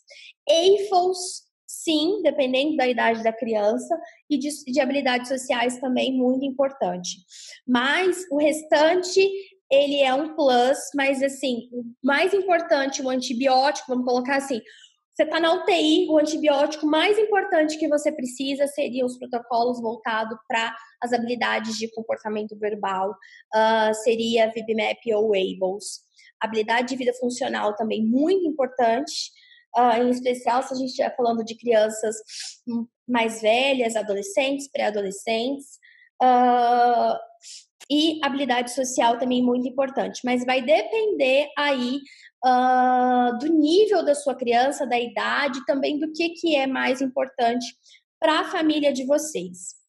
AFOS 0.48 1.50
sim, 1.66 2.22
dependendo 2.24 2.76
da 2.76 2.88
idade 2.88 3.24
da 3.24 3.32
criança, 3.32 3.96
e 4.30 4.38
de, 4.38 4.50
de 4.66 4.80
habilidades 4.80 5.28
sociais 5.28 5.80
também 5.80 6.12
muito 6.12 6.44
importante. 6.44 7.18
Mas 7.68 8.26
o 8.32 8.38
restante 8.38 9.22
ele 9.72 10.02
é 10.02 10.12
um 10.14 10.36
plus, 10.36 10.78
mas 10.96 11.22
assim, 11.22 11.70
o 11.72 11.84
mais 12.04 12.34
importante, 12.34 13.04
o 13.04 13.10
antibiótico, 13.10 13.88
vamos 13.88 14.06
colocar 14.06 14.38
assim, 14.38 14.60
você 15.20 15.24
está 15.24 15.38
na 15.38 15.52
UTI, 15.52 16.08
o 16.10 16.18
antibiótico 16.18 16.88
mais 16.88 17.18
importante 17.20 17.78
que 17.78 17.90
você 17.90 18.10
precisa 18.10 18.66
seriam 18.68 19.06
os 19.06 19.18
protocolos 19.18 19.82
voltados 19.82 20.38
para 20.48 20.74
as 21.02 21.12
habilidades 21.12 21.78
de 21.78 21.92
comportamento 21.92 22.58
verbal, 22.58 23.12
uh, 23.54 23.94
seria 23.96 24.50
VibMap 24.50 24.98
ou 25.14 25.34
ABLES. 25.34 26.06
Habilidade 26.40 26.88
de 26.88 26.96
vida 26.96 27.14
funcional 27.16 27.76
também 27.76 28.02
muito 28.02 28.48
importante, 28.48 29.30
uh, 29.78 30.02
em 30.02 30.10
especial 30.10 30.64
se 30.64 30.74
a 30.74 30.78
gente 30.78 30.92
estiver 30.92 31.14
falando 31.18 31.44
de 31.44 31.58
crianças 31.58 32.16
mais 33.06 33.42
velhas, 33.42 33.98
adolescentes, 33.98 34.72
pré-adolescentes. 34.72 35.80
Uh, 36.24 37.18
e 37.92 38.20
habilidade 38.24 38.72
social 38.72 39.18
também 39.18 39.44
muito 39.44 39.68
importante, 39.68 40.22
mas 40.24 40.46
vai 40.46 40.62
depender 40.62 41.50
aí 41.58 42.00
uh, 42.46 43.38
do 43.40 43.48
nível 43.48 44.04
da 44.04 44.16
sua 44.16 44.36
criança, 44.36 44.86
da 44.86 45.00
idade, 45.00 45.66
também 45.66 45.98
do 46.00 46.12
que, 46.12 46.30
que 46.30 46.56
é 46.56 46.68
mais 46.68 47.02
importante 47.02 47.66
para 48.20 48.42
a 48.42 48.52
família 48.52 48.92
de 48.92 49.06
vocês. 49.06 49.80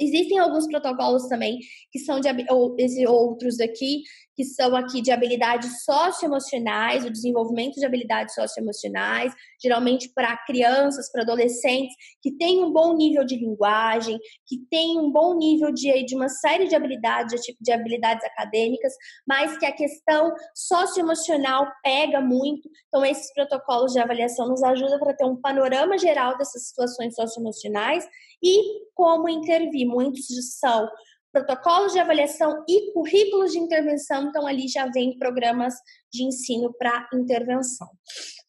Existem 0.00 0.38
alguns 0.38 0.66
protocolos 0.68 1.28
também 1.28 1.58
que 1.90 1.98
são 1.98 2.20
de 2.20 2.28
ou, 2.48 2.76
outros 3.08 3.58
aqui 3.58 4.02
que 4.34 4.44
são 4.44 4.74
aqui 4.74 5.02
de 5.02 5.10
habilidades 5.10 5.84
socioemocionais, 5.84 7.04
o 7.04 7.10
desenvolvimento 7.10 7.74
de 7.74 7.84
habilidades 7.84 8.34
socioemocionais, 8.34 9.32
geralmente 9.60 10.08
para 10.14 10.36
crianças, 10.46 11.10
para 11.10 11.22
adolescentes 11.22 11.94
que 12.22 12.32
têm 12.32 12.64
um 12.64 12.72
bom 12.72 12.96
nível 12.96 13.24
de 13.24 13.36
linguagem, 13.36 14.18
que 14.46 14.58
têm 14.70 14.98
um 14.98 15.10
bom 15.10 15.36
nível 15.36 15.72
de, 15.72 16.04
de 16.04 16.14
uma 16.14 16.28
série 16.28 16.66
de 16.66 16.74
habilidades, 16.74 17.40
de, 17.42 17.56
de 17.60 17.72
habilidades 17.72 18.24
acadêmicas, 18.24 18.92
mas 19.26 19.56
que 19.58 19.66
a 19.66 19.72
questão 19.72 20.32
socioemocional 20.54 21.66
pega 21.82 22.20
muito. 22.20 22.68
Então, 22.88 23.04
esses 23.04 23.32
protocolos 23.34 23.92
de 23.92 24.00
avaliação 24.00 24.48
nos 24.48 24.62
ajudam 24.62 24.98
para 24.98 25.14
ter 25.14 25.24
um 25.24 25.40
panorama 25.40 25.98
geral 25.98 26.36
dessas 26.38 26.68
situações 26.68 27.14
socioemocionais 27.14 28.06
e 28.42 28.82
como 28.94 29.28
intervir. 29.28 29.86
Muitos 29.86 30.26
são 30.58 30.88
protocolos 31.32 31.92
de 31.92 31.98
avaliação 31.98 32.64
e 32.68 32.92
currículos 32.92 33.50
de 33.52 33.58
intervenção, 33.58 34.28
então 34.28 34.46
ali 34.46 34.68
já 34.68 34.86
vem 34.86 35.18
programas 35.18 35.74
de 36.12 36.22
ensino 36.24 36.72
para 36.74 37.08
intervenção, 37.14 37.88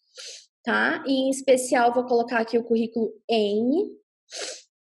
tá? 0.64 1.04
E 1.06 1.14
em 1.14 1.30
especial 1.30 1.94
vou 1.94 2.06
colocar 2.06 2.40
aqui 2.40 2.58
o 2.58 2.64
currículo 2.64 3.14
N, 3.30 3.96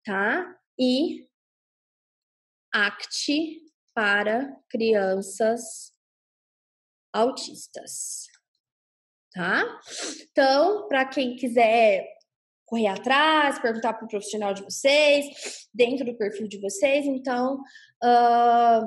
tá? 0.05 0.55
E 0.79 1.27
ACT 2.73 3.63
para 3.95 4.55
crianças 4.69 5.93
autistas 7.13 8.28
tá? 9.33 9.65
Então, 10.31 10.89
para 10.89 11.05
quem 11.05 11.37
quiser 11.37 12.07
correr 12.69 12.89
atrás, 12.89 13.59
perguntar 13.59 13.95
para 13.95 14.05
o 14.05 14.09
profissional 14.09 14.53
de 14.53 14.63
vocês, 14.63 15.27
dentro 15.73 16.05
do 16.05 16.17
perfil 16.17 16.47
de 16.47 16.61
vocês, 16.61 17.07
então 17.07 17.55
uh, 18.05 18.87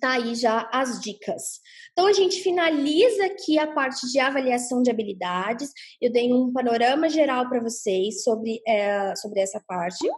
tá 0.00 0.12
aí 0.12 0.34
já 0.34 0.68
as 0.72 1.00
dicas. 1.00 1.60
Então 1.92 2.06
a 2.06 2.12
gente 2.12 2.42
finaliza 2.42 3.26
aqui 3.26 3.58
a 3.58 3.66
parte 3.66 4.10
de 4.10 4.18
avaliação 4.18 4.82
de 4.82 4.90
habilidades. 4.90 5.70
Eu 6.00 6.12
dei 6.12 6.32
um 6.32 6.52
panorama 6.52 7.08
geral 7.08 7.48
para 7.48 7.60
vocês 7.60 8.22
sobre, 8.22 8.62
é, 8.66 9.14
sobre 9.16 9.40
essa 9.40 9.60
parte. 9.66 10.08